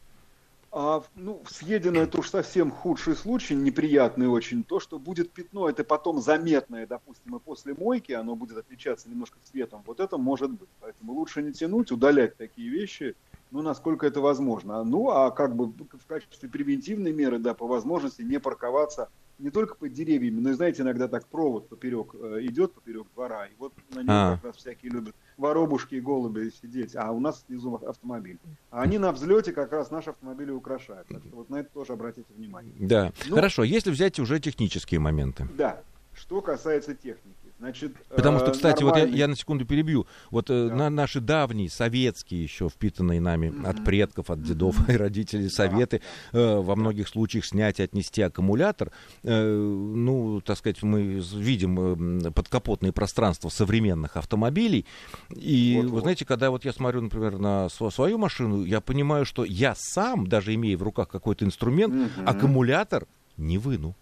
А, 0.75 1.03
ну, 1.17 1.43
съедено 1.51 2.01
это 2.01 2.19
уж 2.19 2.31
совсем 2.31 2.71
худший 2.71 3.15
случай, 3.15 3.55
неприятный 3.55 4.27
очень. 4.27 4.65
То, 4.65 4.81
что 4.81 4.99
будет 4.99 5.31
пятно, 5.31 5.69
это 5.69 5.85
потом 5.85 6.23
заметное, 6.23 6.87
допустим, 6.87 7.37
и 7.37 7.39
после 7.39 7.75
мойки, 7.75 8.13
оно 8.13 8.37
будет 8.37 8.57
отличаться 8.57 9.11
немножко 9.11 9.37
цветом. 9.45 9.83
Вот 9.87 10.01
это 10.01 10.17
может 10.17 10.51
быть. 10.51 10.71
Поэтому 10.81 11.13
лучше 11.13 11.43
не 11.43 11.53
тянуть, 11.53 11.93
удалять 11.93 12.39
такие 12.39 12.71
вещи 12.71 13.15
ну, 13.53 13.61
насколько 13.61 14.07
это 14.07 14.21
возможно. 14.21 14.83
Ну, 14.83 15.11
а 15.11 15.31
как 15.31 15.55
бы 15.55 15.67
в 15.67 16.07
качестве 16.07 16.49
превентивной 16.49 17.13
меры, 17.13 17.39
да, 17.39 17.55
по 17.55 17.67
возможности 17.67 18.23
не 18.23 18.41
парковаться 18.41 19.11
не 19.43 19.51
только 19.51 19.75
под 19.75 19.93
деревьями, 19.93 20.41
но 20.41 20.51
и, 20.51 20.53
знаете, 20.53 20.83
иногда 20.83 21.09
так 21.09 21.27
провод 21.27 21.69
поперек 21.69 22.15
э, 22.15 22.39
идет, 22.43 22.73
поперек 22.73 23.09
двора, 23.15 23.47
и 23.47 23.53
вот 23.59 23.75
на 23.91 23.99
нем 23.99 24.09
а. 24.09 24.37
как 24.37 24.45
раз 24.45 24.57
всякие 24.57 24.93
любят 24.93 25.17
воробушки 25.37 25.97
и 25.97 26.01
голуби 26.01 26.51
сидеть, 26.63 26.95
а 26.95 27.11
у 27.11 27.19
нас 27.19 27.45
снизу 27.47 27.75
автомобиль. 27.75 28.39
А 28.71 28.83
они 28.83 28.99
на 28.99 29.11
взлете 29.11 29.53
как 29.53 29.73
раз 29.73 29.91
наши 29.91 30.11
автомобили 30.11 30.53
украшают. 30.53 31.09
Так 31.09 31.23
что 31.27 31.37
вот 31.37 31.51
на 31.51 31.57
это 31.57 31.71
тоже 31.71 31.95
обратите 31.95 32.33
внимание. 32.35 32.73
Да. 32.79 33.13
Ну, 33.29 33.35
Хорошо, 33.35 33.65
если 33.65 33.91
взять 33.91 34.19
уже 34.21 34.39
технические 34.39 35.01
моменты. 35.01 35.49
Да. 35.59 35.83
Что 36.15 36.41
касается 36.41 36.95
техники. 36.95 37.42
Значит, 37.63 37.93
Потому 38.09 38.41
что, 38.41 38.49
э, 38.49 38.55
кстати, 38.55 38.83
нормальный... 38.83 39.07
вот 39.07 39.15
я, 39.15 39.19
я 39.19 39.29
на 39.29 39.37
секунду 39.37 39.65
перебью. 39.65 40.09
Вот 40.33 40.51
э, 40.51 40.67
да. 40.69 40.75
на, 40.75 40.91
наши 40.91 41.21
давние, 41.21 41.71
советские 41.71 42.43
еще 42.43 42.69
впитанные 42.69 43.21
нами 43.21 43.47
mm-hmm. 43.47 43.69
от 43.69 43.85
предков, 43.85 44.31
от 44.31 44.43
дедов 44.43 44.81
mm-hmm. 44.81 44.95
и 44.95 44.97
родителей 44.97 45.49
советы, 45.49 46.03
да. 46.33 46.41
э, 46.41 46.57
во 46.57 46.75
многих 46.75 47.07
случаях 47.07 47.45
снять 47.45 47.79
и 47.79 47.85
отнести 47.85 48.21
аккумулятор, 48.21 48.91
э, 49.23 49.55
ну, 49.55 50.41
так 50.41 50.59
сказать, 50.59 50.83
мы 50.83 51.23
видим 51.35 52.27
э, 52.27 52.33
подкапотные 52.33 52.91
пространства 52.91 53.49
современных 53.49 54.17
автомобилей. 54.17 54.85
И, 55.31 55.75
вот, 55.77 55.85
вы 55.85 55.91
вот. 55.93 56.01
знаете, 56.01 56.25
когда 56.25 56.51
вот 56.51 56.65
я 56.65 56.73
смотрю, 56.73 57.03
например, 57.03 57.39
на 57.39 57.69
свою 57.69 58.19
машину, 58.19 58.65
я 58.65 58.81
понимаю, 58.81 59.25
что 59.25 59.45
я 59.45 59.75
сам, 59.77 60.27
даже 60.27 60.53
имея 60.53 60.77
в 60.77 60.83
руках 60.83 61.09
какой-то 61.09 61.45
инструмент, 61.45 61.95
mm-hmm. 61.95 62.25
аккумулятор 62.25 63.07
не 63.37 63.59
выну. 63.59 63.95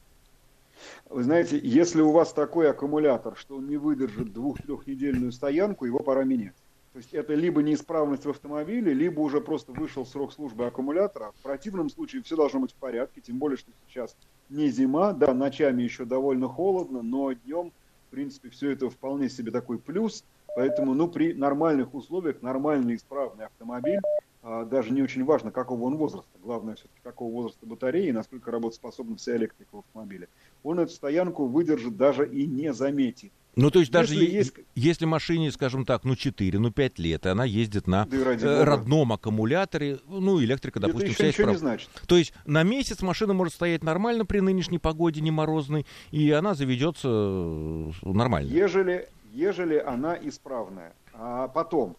Вы 1.09 1.23
знаете, 1.23 1.61
если 1.63 2.01
у 2.01 2.11
вас 2.11 2.33
такой 2.33 2.71
аккумулятор, 2.71 3.37
что 3.37 3.57
он 3.57 3.69
не 3.69 3.77
выдержит 3.77 4.33
двух-трехнедельную 4.33 5.33
стоянку, 5.33 5.85
его 5.85 6.01
пора 6.01 6.25
менять. 6.25 6.57
То 6.93 6.99
есть 6.99 7.15
это 7.15 7.35
либо 7.35 7.63
неисправность 7.63 8.25
в 8.25 8.31
автомобиле, 8.31 8.93
либо 8.93 9.21
уже 9.21 9.41
просто 9.41 9.71
вышел 9.73 10.05
срок 10.05 10.33
службы 10.33 10.67
аккумулятора. 10.67 11.33
В 11.39 11.43
противном 11.43 11.89
случае 11.89 12.23
все 12.23 12.35
должно 12.35 12.61
быть 12.61 12.73
в 12.73 12.77
порядке, 12.77 13.21
тем 13.21 13.39
более, 13.39 13.57
что 13.57 13.71
сейчас 13.87 14.17
не 14.49 14.69
зима, 14.69 15.13
да, 15.13 15.33
ночами 15.33 15.83
еще 15.83 16.05
довольно 16.05 16.49
холодно, 16.49 17.03
но 17.03 17.33
днем, 17.33 17.73
в 18.09 18.11
принципе, 18.11 18.51
все 18.51 18.71
это 18.71 18.91
вполне 18.91 19.29
себе 19.29 19.53
такой 19.53 19.79
плюс. 19.79 20.25
Поэтому, 20.57 20.95
ну, 20.95 21.07
при 21.07 21.33
нормальных 21.33 21.95
условиях, 21.95 22.43
нормальный 22.43 22.97
исправный 22.97 23.47
автомобиль 23.47 24.01
а, 24.43 24.65
даже 24.65 24.93
не 24.93 25.03
очень 25.03 25.25
важно, 25.25 25.51
какого 25.51 25.85
он 25.85 25.97
возраста. 25.97 26.31
Главное 26.43 26.75
все-таки, 26.75 27.01
какого 27.03 27.33
возраста 27.33 27.67
батареи 27.67 28.09
и 28.09 28.13
насколько 28.13 28.51
работоспособна 28.51 29.17
вся 29.17 29.37
электрика 29.37 29.77
в 29.77 29.79
автомобиле. 29.81 30.29
Он 30.63 30.81
эту 30.81 30.93
стоянку 30.93 31.47
выдержит 31.47 31.97
даже 31.97 32.29
и 32.29 32.47
не 32.47 32.73
заметит. 32.73 33.33
Ну, 33.57 33.71
то 33.71 33.81
есть 33.81 33.91
даже 33.91 34.15
если, 34.15 34.37
есть... 34.37 34.55
если 34.75 35.05
машине, 35.07 35.51
скажем 35.51 35.85
так, 35.85 36.05
ну 36.05 36.15
4, 36.15 36.59
ну 36.59 36.71
5 36.71 36.99
лет, 36.99 37.27
и 37.27 37.29
она 37.29 37.45
ездит 37.45 37.87
на 37.87 38.07
да 38.07 38.17
э, 38.17 38.65
родном 38.65 39.13
аккумуляторе, 39.13 39.99
ну, 40.09 40.41
электрика, 40.43 40.79
допустим, 40.79 41.11
Это 41.11 41.27
еще 41.27 41.29
ничего 41.29 41.51
не 41.51 41.59
значит. 41.59 41.91
То 42.07 42.17
есть 42.17 42.33
на 42.47 42.63
месяц 42.63 43.03
машина 43.03 43.35
может 43.35 43.55
стоять 43.55 43.83
нормально 43.83 44.25
при 44.25 44.41
нынешней 44.41 44.79
погоде, 44.79 45.21
не 45.21 45.31
морозной, 45.31 45.85
и 46.13 46.31
она 46.31 46.55
заведется 46.55 47.09
э, 47.09 47.91
нормально. 48.03 48.49
Ежели, 48.49 49.09
ежели 49.33 49.79
она 49.79 50.17
исправная. 50.23 50.95
А 51.13 51.49
потом, 51.49 51.97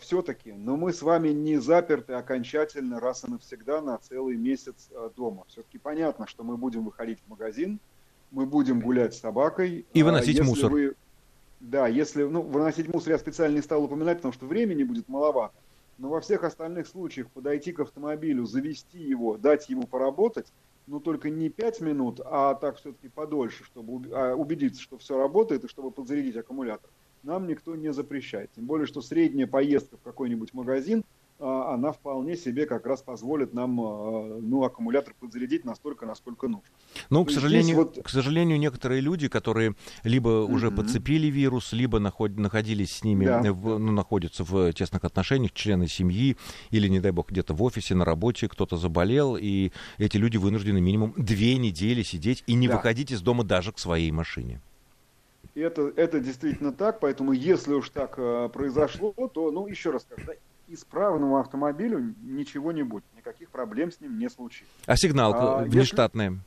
все-таки, 0.00 0.52
но 0.52 0.76
мы 0.76 0.92
с 0.92 1.02
вами 1.02 1.28
не 1.28 1.58
заперты 1.58 2.14
окончательно 2.14 3.00
раз 3.00 3.24
и 3.24 3.30
навсегда 3.30 3.80
на 3.80 3.98
целый 3.98 4.36
месяц 4.36 4.90
дома. 5.16 5.44
Все-таки 5.48 5.78
понятно, 5.78 6.26
что 6.26 6.42
мы 6.42 6.56
будем 6.56 6.84
выходить 6.84 7.20
в 7.24 7.30
магазин, 7.30 7.78
мы 8.30 8.46
будем 8.46 8.80
гулять 8.80 9.14
с 9.14 9.20
собакой. 9.20 9.86
И 9.92 10.02
выносить 10.02 10.40
а 10.40 10.44
мусор. 10.44 10.70
Вы, 10.70 10.94
да, 11.60 11.88
если, 11.88 12.24
ну, 12.24 12.42
выносить 12.42 12.88
мусор 12.88 13.12
я 13.12 13.18
специально 13.18 13.56
не 13.56 13.62
стал 13.62 13.84
упоминать, 13.84 14.18
потому 14.18 14.32
что 14.32 14.46
времени 14.46 14.82
будет 14.82 15.08
маловато. 15.08 15.54
Но 15.98 16.08
во 16.08 16.20
всех 16.20 16.44
остальных 16.44 16.86
случаях 16.86 17.28
подойти 17.30 17.72
к 17.72 17.80
автомобилю, 17.80 18.46
завести 18.46 18.98
его, 18.98 19.36
дать 19.36 19.68
ему 19.68 19.82
поработать, 19.86 20.46
ну 20.86 21.00
только 21.00 21.28
не 21.28 21.48
5 21.50 21.80
минут, 21.80 22.20
а 22.24 22.54
так 22.54 22.76
все-таки 22.76 23.08
подольше, 23.08 23.64
чтобы 23.64 24.08
а, 24.14 24.34
убедиться, 24.34 24.80
что 24.80 24.96
все 24.98 25.18
работает 25.18 25.64
и 25.64 25.68
чтобы 25.68 25.90
подзарядить 25.90 26.36
аккумулятор, 26.36 26.88
нам 27.22 27.46
никто 27.46 27.76
не 27.76 27.92
запрещает. 27.92 28.50
Тем 28.54 28.66
более, 28.66 28.86
что 28.86 29.00
средняя 29.00 29.46
поездка 29.46 29.96
в 29.96 30.02
какой-нибудь 30.02 30.54
магазин– 30.54 31.04
а, 31.40 31.74
она 31.74 31.92
вполне 31.92 32.36
себе 32.36 32.66
как 32.66 32.84
раз 32.86 33.00
позволит 33.02 33.54
нам 33.54 33.80
а, 33.80 34.40
ну, 34.40 34.64
аккумулятор 34.64 35.14
подзарядить 35.20 35.64
настолько, 35.64 36.04
насколько 36.04 36.48
нужно. 36.48 36.68
Ну, 37.10 37.24
к 37.24 37.30
сожалению, 37.30 37.76
вот... 37.76 37.98
к 38.02 38.08
сожалению, 38.08 38.58
некоторые 38.58 39.00
люди, 39.00 39.28
которые 39.28 39.74
либо 40.02 40.30
mm-hmm. 40.30 40.52
уже 40.52 40.70
подцепили 40.72 41.28
вирус, 41.28 41.72
либо 41.72 42.00
наход... 42.00 42.36
находились 42.36 42.96
с 42.96 43.04
ними, 43.04 43.24
да. 43.26 43.52
в, 43.52 43.78
ну, 43.78 43.92
находятся 43.92 44.42
в 44.42 44.72
тесных 44.72 45.04
отношениях, 45.04 45.52
члены 45.52 45.86
семьи, 45.86 46.36
или, 46.70 46.88
не 46.88 46.98
дай 46.98 47.12
бог, 47.12 47.30
где-то 47.30 47.54
в 47.54 47.62
офисе, 47.62 47.94
на 47.94 48.04
работе, 48.04 48.48
кто-то 48.48 48.76
заболел, 48.76 49.36
и 49.36 49.70
эти 49.98 50.16
люди 50.16 50.38
вынуждены 50.38 50.80
минимум 50.80 51.14
две 51.16 51.56
недели 51.56 52.02
сидеть 52.02 52.42
и 52.48 52.54
не 52.54 52.66
да. 52.66 52.76
выходить 52.76 53.12
из 53.12 53.22
дома 53.22 53.44
даже 53.44 53.70
к 53.70 53.78
своей 53.78 54.10
машине. 54.10 54.60
Это, 55.60 55.92
это 55.96 56.20
действительно 56.20 56.72
так, 56.72 57.00
поэтому 57.00 57.32
если 57.32 57.74
уж 57.74 57.90
так 57.90 58.14
э, 58.16 58.48
произошло, 58.52 59.12
то, 59.12 59.50
ну, 59.50 59.66
еще 59.66 59.90
раз 59.90 60.02
скажу, 60.02 60.22
да, 60.26 60.32
исправному 60.68 61.38
автомобилю 61.38 62.14
ничего 62.22 62.72
не 62.72 62.82
будет, 62.82 63.04
никаких 63.16 63.50
проблем 63.50 63.90
с 63.90 64.00
ним 64.00 64.18
не 64.18 64.28
случится. 64.28 64.72
А 64.86 64.96
сигналка 64.96 65.60
а, 65.60 65.62
внештатная? 65.64 66.30
Если, 66.30 66.38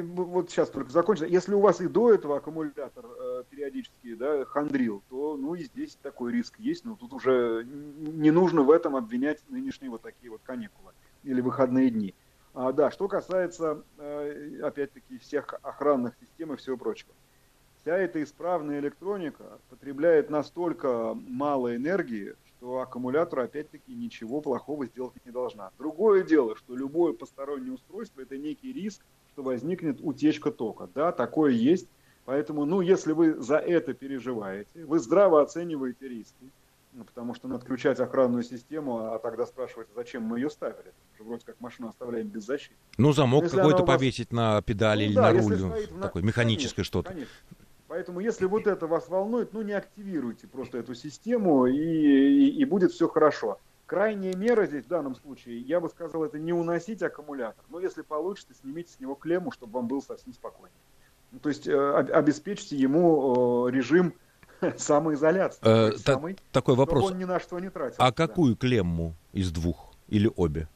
вот 0.00 0.50
сейчас 0.50 0.70
только 0.70 0.90
закончится. 0.90 1.28
Если 1.28 1.54
у 1.54 1.60
вас 1.60 1.80
и 1.80 1.86
до 1.86 2.12
этого 2.12 2.38
аккумулятор 2.38 3.04
э, 3.04 3.44
периодически 3.50 4.14
да, 4.14 4.44
хандрил, 4.46 5.02
то 5.10 5.36
ну 5.36 5.54
и 5.54 5.64
здесь 5.64 5.96
такой 6.02 6.32
риск 6.32 6.58
есть, 6.58 6.84
но 6.84 6.96
тут 6.96 7.12
уже 7.12 7.64
не 7.66 8.30
нужно 8.30 8.62
в 8.62 8.70
этом 8.70 8.96
обвинять 8.96 9.38
нынешние 9.48 9.90
вот 9.90 10.02
такие 10.02 10.30
вот 10.30 10.40
каникулы 10.42 10.92
или 11.22 11.40
выходные 11.40 11.90
дни. 11.90 12.14
А, 12.54 12.72
да, 12.72 12.90
что 12.90 13.08
касается, 13.08 13.82
э, 13.98 14.60
опять-таки, 14.62 15.18
всех 15.18 15.54
охранных 15.62 16.14
систем 16.20 16.52
и 16.52 16.56
всего 16.56 16.76
прочего 16.76 17.12
вся 17.84 17.98
эта 17.98 18.22
исправная 18.22 18.80
электроника 18.80 19.58
потребляет 19.68 20.30
настолько 20.30 21.14
мало 21.14 21.76
энергии, 21.76 22.34
что 22.46 22.80
аккумулятор 22.80 23.40
опять-таки 23.40 23.94
ничего 23.94 24.40
плохого 24.40 24.86
сделать 24.86 25.12
не 25.26 25.30
должна. 25.30 25.70
Другое 25.78 26.22
дело, 26.22 26.56
что 26.56 26.74
любое 26.74 27.12
постороннее 27.12 27.74
устройство 27.74 28.22
это 28.22 28.38
некий 28.38 28.72
риск, 28.72 29.04
что 29.32 29.42
возникнет 29.42 29.98
утечка 30.00 30.50
тока. 30.50 30.88
Да, 30.94 31.12
такое 31.12 31.52
есть. 31.52 31.86
Поэтому, 32.24 32.64
ну, 32.64 32.80
если 32.80 33.12
вы 33.12 33.34
за 33.34 33.58
это 33.58 33.92
переживаете, 33.92 34.86
вы 34.86 34.98
здраво 34.98 35.42
оцениваете 35.42 36.08
риски, 36.08 36.50
потому 37.02 37.34
что 37.34 37.48
надо 37.48 37.64
включать 37.64 37.98
охранную 37.98 38.44
систему, 38.44 39.12
а 39.12 39.18
тогда 39.18 39.46
спрашивать, 39.46 39.88
зачем 39.94 40.22
мы 40.22 40.38
ее 40.38 40.50
ставили. 40.50 40.92
Вроде 41.18 41.44
как 41.44 41.60
машину 41.60 41.88
оставляем 41.88 42.28
без 42.28 42.44
защиты. 42.44 42.76
Ну, 42.98 43.12
замок 43.12 43.50
какой-то 43.50 43.84
вас... 43.84 43.96
повесить 43.96 44.32
на 44.32 44.62
педали 44.62 45.04
ну, 45.04 45.10
или 45.10 45.14
да, 45.16 45.32
на 45.32 45.40
руль, 45.40 45.58
ну, 45.58 46.00
такое 46.00 46.22
механическое 46.22 46.84
что-то. 46.84 47.12
Поэтому, 47.88 48.20
если 48.20 48.46
вот 48.46 48.66
это 48.66 48.86
вас 48.86 49.08
волнует, 49.08 49.52
ну 49.52 49.62
не 49.62 49.72
активируйте 49.72 50.46
просто 50.46 50.78
эту 50.78 50.94
систему, 50.94 51.66
и, 51.66 51.76
и, 51.76 52.48
и 52.50 52.64
будет 52.64 52.92
все 52.92 53.08
хорошо. 53.08 53.58
Крайняя 53.86 54.34
мера 54.34 54.66
здесь 54.66 54.84
в 54.84 54.88
данном 54.88 55.14
случае, 55.14 55.60
я 55.60 55.78
бы 55.78 55.88
сказал, 55.88 56.24
это 56.24 56.38
не 56.38 56.52
уносить 56.52 57.02
аккумулятор. 57.02 57.64
Но 57.68 57.80
если 57.80 58.02
получится, 58.02 58.54
снимите 58.54 58.92
с 58.92 59.00
него 59.00 59.14
клемму, 59.14 59.50
чтобы 59.52 59.74
вам 59.74 59.88
было 59.88 60.00
совсем 60.00 60.32
спокойнее. 60.32 60.78
Ну, 61.32 61.38
то 61.38 61.48
есть 61.48 61.66
э, 61.66 61.90
обеспечьте 61.92 62.76
ему 62.76 63.66
э, 63.66 63.72
режим 63.72 64.14
самоизоляции. 64.76 65.60
Э, 65.62 65.96
самый, 65.96 66.36
такой 66.52 66.74
вопрос. 66.74 67.10
он 67.10 67.18
ни 67.18 67.24
на 67.24 67.40
что 67.40 67.58
не 67.58 67.70
тратит. 67.70 67.96
А 67.98 68.12
какую 68.12 68.56
клемму 68.56 69.14
из 69.32 69.50
двух 69.50 69.92
или 70.08 70.30
обе? 70.36 70.68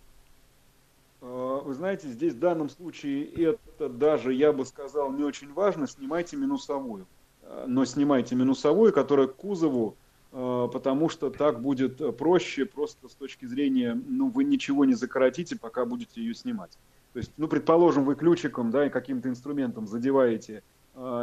Э, 1.20 1.61
вы 1.64 1.74
знаете, 1.74 2.09
здесь 2.09 2.35
в 2.35 2.38
данном 2.38 2.70
случае 2.70 3.27
это 3.27 3.88
даже, 3.88 4.33
я 4.33 4.53
бы 4.53 4.64
сказал, 4.64 5.12
не 5.12 5.24
очень 5.24 5.53
важно. 5.53 5.87
Снимайте 5.87 6.37
минусовую. 6.37 7.07
Э, 7.42 7.64
но 7.66 7.85
снимайте 7.85 8.35
минусовую, 8.35 8.92
которая 8.92 9.27
к 9.27 9.37
кузову, 9.37 9.96
э, 10.33 10.68
потому 10.72 11.09
что 11.09 11.31
так 11.31 11.61
будет 11.61 12.16
проще 12.16 12.66
просто 12.66 13.09
с 13.09 13.14
точки 13.14 13.46
зрения, 13.46 14.01
ну, 14.07 14.29
вы 14.29 14.44
ничего 14.44 14.85
не 14.85 14.94
закоротите, 14.94 15.57
пока 15.57 15.85
будете 15.85 16.20
ее 16.20 16.35
снимать. 16.35 16.72
То 17.12 17.18
есть, 17.18 17.33
ну, 17.37 17.48
предположим, 17.48 18.05
вы 18.05 18.14
ключиком, 18.14 18.70
да, 18.70 18.87
и 18.87 18.90
каким-то 18.90 19.29
инструментом 19.29 19.87
задеваете 19.87 20.62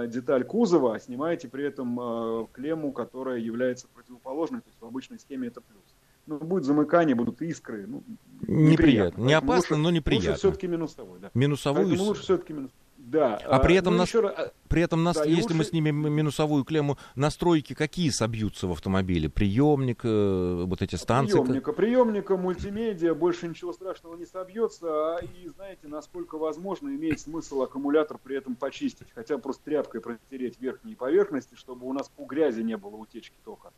деталь 0.07 0.43
кузова, 0.43 0.95
а 0.95 0.99
снимаете 0.99 1.47
при 1.47 1.65
этом 1.65 2.47
клемму, 2.53 2.91
которая 2.91 3.39
является 3.39 3.88
противоположной, 3.88 4.61
то 4.61 4.69
есть 4.69 4.79
в 4.81 4.85
обычной 4.85 5.19
схеме 5.19 5.47
это 5.47 5.61
плюс 5.61 5.83
ну, 6.27 6.39
будет 6.39 6.63
замыкание, 6.63 7.15
будут 7.15 7.41
искры. 7.41 7.85
Ну, 7.88 8.03
неприятно. 8.41 8.71
неприятно. 8.71 9.21
Не 9.23 9.33
опасно, 9.33 9.75
лучше, 9.75 9.75
но 9.75 9.91
неприятно. 9.91 10.29
Лучше 10.31 10.39
все-таки 10.39 10.67
минусовой, 10.67 11.19
да. 11.19 11.31
Минусовую? 11.33 11.88
Поэтому 11.88 12.07
лучше 12.07 12.21
все-таки 12.23 12.53
минусовой. 12.53 12.85
Да. 13.06 13.38
А, 13.46 13.60
при 13.60 13.76
этом, 13.76 13.94
ну, 13.94 14.00
нас, 14.00 14.15
раз... 14.15 14.52
при 14.68 14.82
этом 14.82 15.04
нас, 15.04 15.15
да, 15.15 15.26
если 15.26 15.41
лучше... 15.44 15.54
мы 15.54 15.63
снимем 15.63 16.12
минусовую 16.12 16.63
клемму, 16.63 16.98
настройки 17.15 17.74
какие 17.74 18.10
собьются 18.10 18.65
в 18.68 18.72
автомобиле? 18.72 19.30
Приемник, 19.30 20.02
э, 20.04 20.63
вот 20.65 20.82
эти 20.82 20.96
станции? 20.96 21.34
Приемника, 21.34 21.72
приемника, 21.72 22.36
мультимедиа, 22.36 23.13
больше 23.13 23.48
ничего 23.48 23.74
страшного 23.74 24.15
не 24.15 24.26
собьется. 24.26 24.88
А, 24.88 25.20
и 25.20 25.50
знаете, 25.50 25.88
насколько 25.88 26.39
возможно, 26.39 26.89
имеет 26.89 27.20
смысл 27.20 27.62
аккумулятор 27.62 28.18
при 28.18 28.38
этом 28.38 28.56
почистить. 28.56 29.08
Хотя 29.13 29.38
просто 29.38 29.63
тряпкой 29.65 30.02
протереть 30.02 30.60
верхние 30.60 30.96
поверхности, 30.96 31.54
чтобы 31.54 31.86
у 31.86 31.94
нас 31.94 32.10
по 32.10 32.26
грязи 32.26 32.62
не 32.62 32.76
было 32.76 32.96
утечки 32.96 33.36
тока. 33.44 33.70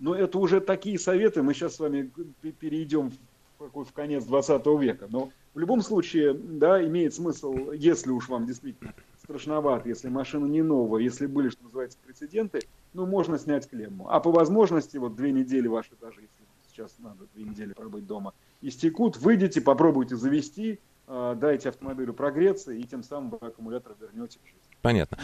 Но 0.00 0.16
это 0.16 0.38
уже 0.38 0.60
такие 0.60 0.98
советы, 0.98 1.42
мы 1.42 1.54
сейчас 1.54 1.76
с 1.76 1.78
вами 1.78 2.10
перейдем 2.58 3.12
в, 3.72 3.84
в 3.84 3.92
конец 3.92 4.24
20 4.24 4.66
века. 4.80 5.06
Но 5.08 5.30
в 5.54 5.58
любом 5.58 5.82
случае, 5.82 6.34
да, 6.34 6.84
имеет 6.84 7.14
смысл, 7.14 7.72
если 7.72 8.10
уж 8.10 8.28
вам 8.28 8.46
действительно 8.46 8.94
страшновато, 9.22 9.88
если 9.88 10.08
машина 10.08 10.46
не 10.46 10.62
новая, 10.62 11.02
если 11.02 11.26
были, 11.26 11.48
что 11.48 11.64
называется, 11.64 11.98
прецеденты, 12.04 12.60
ну, 12.92 13.06
можно 13.06 13.38
снять 13.38 13.68
клемму. 13.68 14.08
А 14.08 14.20
по 14.20 14.32
возможности, 14.32 14.96
вот 14.96 15.14
две 15.14 15.32
недели 15.32 15.68
ваши, 15.68 15.90
даже 16.00 16.20
если 16.20 16.34
сейчас 16.68 16.94
надо 16.98 17.26
две 17.34 17.44
недели 17.44 17.72
пробыть 17.72 18.06
дома, 18.06 18.34
истекут, 18.62 19.16
выйдите, 19.18 19.60
попробуйте 19.60 20.16
завести, 20.16 20.80
а, 21.06 21.34
дайте 21.34 21.68
автомобилю 21.68 22.14
прогреться, 22.14 22.72
и 22.72 22.82
тем 22.84 23.02
самым 23.02 23.30
вы 23.30 23.46
аккумулятор 23.46 23.94
вернете 24.00 24.38
в 24.42 24.46
жизнь. 24.46 24.71
Понятно. 24.82 25.16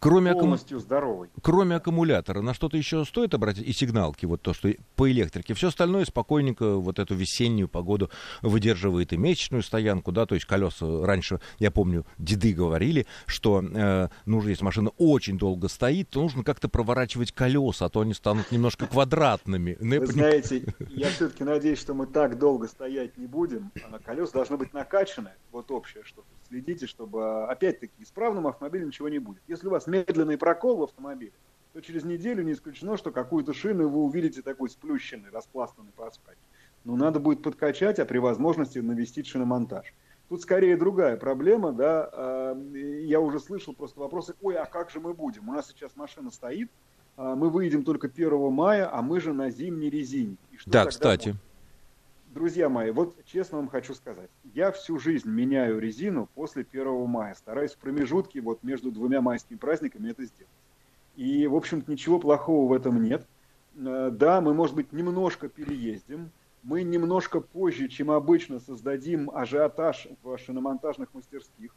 Кроме 0.00 0.32
полностью 0.32 0.78
аккум... 0.78 0.86
здоровый. 0.86 1.28
Кроме 1.40 1.76
аккумулятора, 1.76 2.40
на 2.42 2.52
что-то 2.52 2.76
еще 2.76 3.04
стоит 3.04 3.32
обратить? 3.32 3.66
И 3.66 3.72
сигналки, 3.72 4.26
вот 4.26 4.42
то, 4.42 4.52
что 4.52 4.74
по 4.96 5.10
электрике. 5.10 5.54
Все 5.54 5.68
остальное 5.68 6.04
спокойненько 6.04 6.74
вот 6.74 6.98
эту 6.98 7.14
весеннюю 7.14 7.68
погоду 7.68 8.10
выдерживает 8.42 9.12
и 9.12 9.16
месячную 9.16 9.62
стоянку, 9.62 10.10
да, 10.10 10.26
то 10.26 10.34
есть 10.34 10.46
колеса 10.46 11.06
раньше, 11.06 11.40
я 11.60 11.70
помню, 11.70 12.04
деды 12.18 12.52
говорили, 12.52 13.06
что 13.26 13.62
э, 13.62 14.08
нужно, 14.26 14.48
если 14.48 14.64
машина 14.64 14.90
очень 14.98 15.38
долго 15.38 15.68
стоит, 15.68 16.10
то 16.10 16.20
нужно 16.20 16.42
как-то 16.42 16.68
проворачивать 16.68 17.30
колеса, 17.30 17.86
а 17.86 17.88
то 17.88 18.00
они 18.00 18.14
станут 18.14 18.50
немножко 18.50 18.88
квадратными. 18.88 19.76
Ну, 19.80 20.00
Вы 20.00 20.06
знаете, 20.06 20.74
я 20.90 21.08
все-таки 21.10 21.44
надеюсь, 21.44 21.78
что 21.78 21.94
мы 21.94 22.06
так 22.06 22.36
долго 22.36 22.66
стоять 22.66 23.16
не 23.16 23.28
будем. 23.28 23.70
А 23.92 23.98
колеса 24.00 24.32
должны 24.32 24.56
быть 24.56 24.74
накачаны, 24.74 25.30
вот 25.52 25.70
общее 25.70 26.02
что-то 26.02 26.26
следите, 26.54 26.86
чтобы, 26.86 27.44
опять-таки, 27.46 27.92
исправным 27.98 28.46
автомобилем 28.46 28.88
ничего 28.88 29.03
не 29.08 29.18
будет. 29.18 29.42
Если 29.48 29.66
у 29.66 29.70
вас 29.70 29.86
медленный 29.86 30.38
прокол 30.38 30.76
в 30.78 30.82
автомобиле, 30.84 31.32
то 31.72 31.80
через 31.80 32.04
неделю 32.04 32.42
не 32.44 32.52
исключено, 32.52 32.96
что 32.96 33.10
какую-то 33.10 33.52
шину 33.52 33.88
вы 33.88 34.00
увидите 34.02 34.42
такой 34.42 34.70
сплющенный, 34.70 35.30
распластанный 35.30 35.92
по 35.92 36.06
асфальту. 36.06 36.40
Но 36.84 36.96
надо 36.96 37.18
будет 37.18 37.42
подкачать, 37.42 37.98
а 37.98 38.04
при 38.04 38.18
возможности 38.18 38.78
навестить 38.78 39.26
шиномонтаж. 39.26 39.92
Тут 40.28 40.42
скорее 40.42 40.76
другая 40.76 41.16
проблема, 41.16 41.72
да, 41.72 42.08
а, 42.12 42.54
я 42.54 43.20
уже 43.20 43.40
слышал 43.40 43.74
просто 43.74 44.00
вопросы, 44.00 44.34
ой, 44.40 44.56
а 44.56 44.66
как 44.66 44.90
же 44.90 45.00
мы 45.00 45.14
будем? 45.14 45.48
У 45.48 45.52
нас 45.52 45.68
сейчас 45.68 45.96
машина 45.96 46.30
стоит, 46.30 46.70
а 47.16 47.34
мы 47.34 47.50
выйдем 47.50 47.84
только 47.84 48.08
1 48.08 48.52
мая, 48.52 48.88
а 48.90 49.02
мы 49.02 49.20
же 49.20 49.32
на 49.32 49.50
зимней 49.50 49.90
резине. 49.90 50.36
да, 50.66 50.86
кстати. 50.86 51.30
Будет? 51.30 51.40
Друзья 52.34 52.68
мои, 52.68 52.90
вот 52.90 53.14
честно 53.26 53.58
вам 53.58 53.68
хочу 53.68 53.94
сказать, 53.94 54.28
я 54.54 54.72
всю 54.72 54.98
жизнь 54.98 55.30
меняю 55.30 55.78
резину 55.78 56.28
после 56.34 56.66
1 56.68 57.06
мая, 57.06 57.32
стараюсь 57.34 57.74
в 57.74 57.78
промежутке 57.78 58.40
вот 58.40 58.64
между 58.64 58.90
двумя 58.90 59.20
майскими 59.20 59.56
праздниками 59.56 60.10
это 60.10 60.24
сделать. 60.24 60.50
И, 61.14 61.46
в 61.46 61.54
общем-то, 61.54 61.88
ничего 61.88 62.18
плохого 62.18 62.68
в 62.68 62.72
этом 62.72 63.00
нет. 63.00 63.24
Э, 63.76 64.10
да, 64.12 64.40
мы, 64.40 64.52
может 64.52 64.74
быть, 64.74 64.92
немножко 64.92 65.48
переездим, 65.48 66.32
мы 66.64 66.82
немножко 66.82 67.38
позже, 67.38 67.86
чем 67.86 68.10
обычно, 68.10 68.58
создадим 68.58 69.30
ажиотаж 69.30 70.08
в 70.24 70.36
шиномонтажных 70.36 71.14
мастерских, 71.14 71.72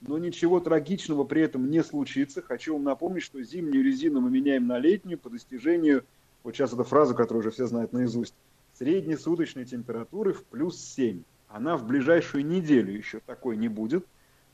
но 0.00 0.18
ничего 0.18 0.58
трагичного 0.58 1.22
при 1.22 1.42
этом 1.42 1.70
не 1.70 1.84
случится. 1.84 2.42
Хочу 2.42 2.72
вам 2.72 2.82
напомнить, 2.82 3.22
что 3.22 3.40
зимнюю 3.44 3.84
резину 3.84 4.20
мы 4.20 4.30
меняем 4.32 4.66
на 4.66 4.80
летнюю 4.80 5.20
по 5.20 5.30
достижению, 5.30 6.04
вот 6.42 6.56
сейчас 6.56 6.72
эта 6.72 6.82
фраза, 6.82 7.14
которую 7.14 7.42
уже 7.42 7.52
все 7.52 7.66
знают 7.66 7.92
наизусть, 7.92 8.34
средней 8.80 9.16
суточной 9.16 9.66
температуры 9.66 10.32
в 10.32 10.42
плюс 10.44 10.80
7. 10.80 11.22
Она 11.48 11.76
в 11.76 11.86
ближайшую 11.86 12.46
неделю 12.46 12.96
еще 12.96 13.20
такой 13.20 13.58
не 13.58 13.68
будет. 13.68 14.06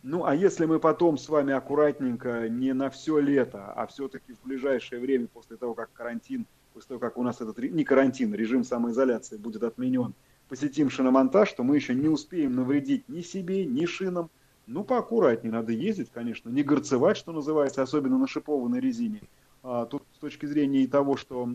Ну, 0.03 0.25
а 0.25 0.35
если 0.35 0.67
мы 0.67 0.81
потом 0.81 1.17
с 1.17 1.29
вами 1.29 1.55
аккуратненько, 1.55 2.49
не 2.49 2.73
на 2.73 2.91
все 2.91 3.21
лето, 3.21 3.73
а 3.73 3.87
все-таки 3.87 4.33
в 4.33 4.45
ближайшее 4.45 5.01
время, 5.01 5.29
после 5.29 5.57
того, 5.57 5.75
как 5.75 5.93
карантин 5.93 6.45
после 6.75 6.89
того, 6.89 6.99
как 6.99 7.17
у 7.19 7.23
нас 7.23 7.41
этот, 7.41 7.57
не 7.59 7.85
карантин, 7.85 8.35
режим 8.35 8.65
самоизоляции 8.65 9.37
будет 9.37 9.63
отменен, 9.63 10.13
посетим 10.49 10.91
шиномонтаж, 10.91 11.53
то 11.53 11.63
мы 11.63 11.77
еще 11.77 11.95
не 11.95 12.09
успеем 12.09 12.57
навредить 12.57 13.09
ни 13.09 13.21
себе, 13.21 13.65
ни 13.65 13.87
шинам. 13.87 14.29
Ну, 14.67 14.83
поаккуратнее 14.83 15.53
надо 15.53 15.73
ездить, 15.73 16.11
конечно, 16.13 16.51
не 16.51 16.65
горцевать, 16.65 17.17
что 17.17 17.33
называется, 17.33 17.81
особенно 17.81 18.19
на 18.19 18.27
шипованной 18.27 18.81
резине. 18.81 19.23
А, 19.63 19.87
тут 19.87 20.03
с 20.17 20.19
точки 20.19 20.47
зрения 20.47 20.81
и 20.81 20.89
того, 20.89 21.17
что 21.17 21.49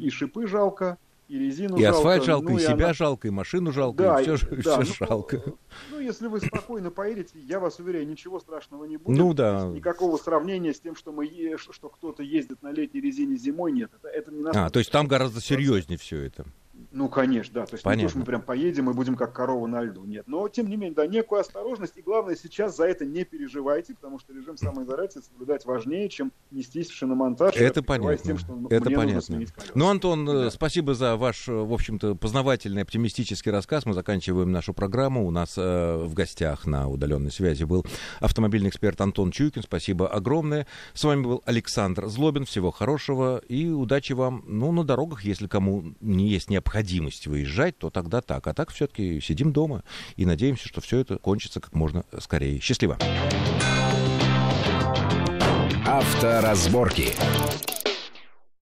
и 0.00 0.08
шипы 0.08 0.46
жалко, 0.46 0.98
и 1.28 1.38
резину 1.38 1.76
и 1.76 1.82
жалко. 1.82 1.98
асфальт 1.98 2.24
жалко, 2.24 2.50
ну, 2.50 2.58
и, 2.58 2.60
и 2.60 2.64
себя 2.64 2.84
она... 2.86 2.94
жалко, 2.94 3.28
и 3.28 3.30
машину 3.30 3.72
жалко, 3.72 4.02
да, 4.02 4.20
и 4.20 4.22
все, 4.22 4.46
и, 4.48 4.62
да, 4.62 4.80
все 4.80 4.94
ну, 5.00 5.06
жалко. 5.06 5.42
Ну, 5.90 6.00
если 6.00 6.26
вы 6.26 6.40
спокойно 6.40 6.90
поедете, 6.90 7.38
я 7.38 7.60
вас 7.60 7.78
уверяю, 7.78 8.06
ничего 8.06 8.40
страшного 8.40 8.84
не 8.84 8.96
будет. 8.96 9.16
Ну 9.16 9.32
да. 9.32 9.66
Никакого 9.66 10.16
сравнения 10.18 10.74
с 10.74 10.80
тем, 10.80 10.96
что 10.96 11.12
мы 11.12 11.26
что 11.56 11.88
кто-то 11.88 12.22
ездит 12.22 12.62
на 12.62 12.72
летней 12.72 13.00
резине 13.00 13.36
зимой, 13.36 13.72
нет. 13.72 13.90
Это, 13.94 14.08
это 14.08 14.30
не 14.30 14.42
а, 14.54 14.70
то 14.70 14.78
есть 14.78 14.90
там 14.90 15.06
гораздо 15.06 15.40
серьезнее 15.40 15.98
все 15.98 16.22
это. 16.22 16.44
Ну, 16.92 17.08
конечно, 17.08 17.54
да. 17.54 17.66
То 17.66 17.74
есть 17.74 17.84
Понятно. 17.84 18.00
не 18.00 18.06
то, 18.06 18.10
что 18.10 18.18
мы 18.18 18.24
прям 18.26 18.42
поедем 18.42 18.90
и 18.90 18.92
будем 18.92 19.16
как 19.16 19.32
корова 19.32 19.66
на 19.66 19.82
льду. 19.82 20.04
Нет. 20.04 20.24
Но, 20.26 20.46
тем 20.48 20.68
не 20.68 20.76
менее, 20.76 20.94
да, 20.94 21.06
некую 21.06 21.40
осторожность. 21.40 21.96
И 21.96 22.02
главное, 22.02 22.36
сейчас 22.36 22.76
за 22.76 22.84
это 22.84 23.06
не 23.06 23.24
переживайте, 23.24 23.94
потому 23.94 24.18
что 24.18 24.34
режим 24.34 24.58
самоизоляции 24.58 25.20
соблюдать 25.20 25.64
важнее, 25.64 26.08
чем 26.10 26.32
нестись 26.50 26.90
в 26.90 26.94
шиномонтаж. 26.94 27.56
Это 27.56 27.82
понятно. 27.82 28.18
Тем, 28.18 28.38
что 28.38 28.58
это 28.70 28.90
понятно. 28.90 29.42
Ну, 29.74 29.88
Антон, 29.88 30.26
да. 30.26 30.50
спасибо 30.50 30.94
за 30.94 31.16
ваш, 31.16 31.48
в 31.48 31.72
общем-то, 31.72 32.14
познавательный, 32.14 32.82
оптимистический 32.82 33.50
рассказ. 33.50 33.86
Мы 33.86 33.94
заканчиваем 33.94 34.52
нашу 34.52 34.74
программу. 34.74 35.26
У 35.26 35.30
нас 35.30 35.54
э, 35.56 35.96
в 35.96 36.12
гостях 36.12 36.66
на 36.66 36.88
удаленной 36.88 37.30
связи 37.30 37.64
был 37.64 37.86
автомобильный 38.20 38.68
эксперт 38.68 39.00
Антон 39.00 39.30
Чуйкин. 39.30 39.62
Спасибо 39.62 40.08
огромное. 40.08 40.66
С 40.92 41.04
вами 41.04 41.22
был 41.22 41.42
Александр 41.46 42.08
Злобин. 42.08 42.44
Всего 42.44 42.70
хорошего 42.70 43.38
и 43.48 43.68
удачи 43.68 44.12
вам, 44.12 44.44
ну, 44.46 44.72
на 44.72 44.84
дорогах, 44.84 45.24
если 45.24 45.46
кому 45.46 45.94
не 46.00 46.28
есть 46.28 46.50
необходимость 46.50 46.81
необходимость 46.82 47.26
выезжать, 47.26 47.78
то 47.78 47.90
тогда 47.90 48.20
так. 48.20 48.46
А 48.46 48.54
так 48.54 48.70
все-таки 48.70 49.20
сидим 49.20 49.52
дома 49.52 49.84
и 50.16 50.26
надеемся, 50.26 50.68
что 50.68 50.80
все 50.80 50.98
это 50.98 51.16
кончится 51.16 51.60
как 51.60 51.74
можно 51.74 52.04
скорее. 52.18 52.60
Счастливо. 52.60 52.98
Авторазборки. 55.86 57.71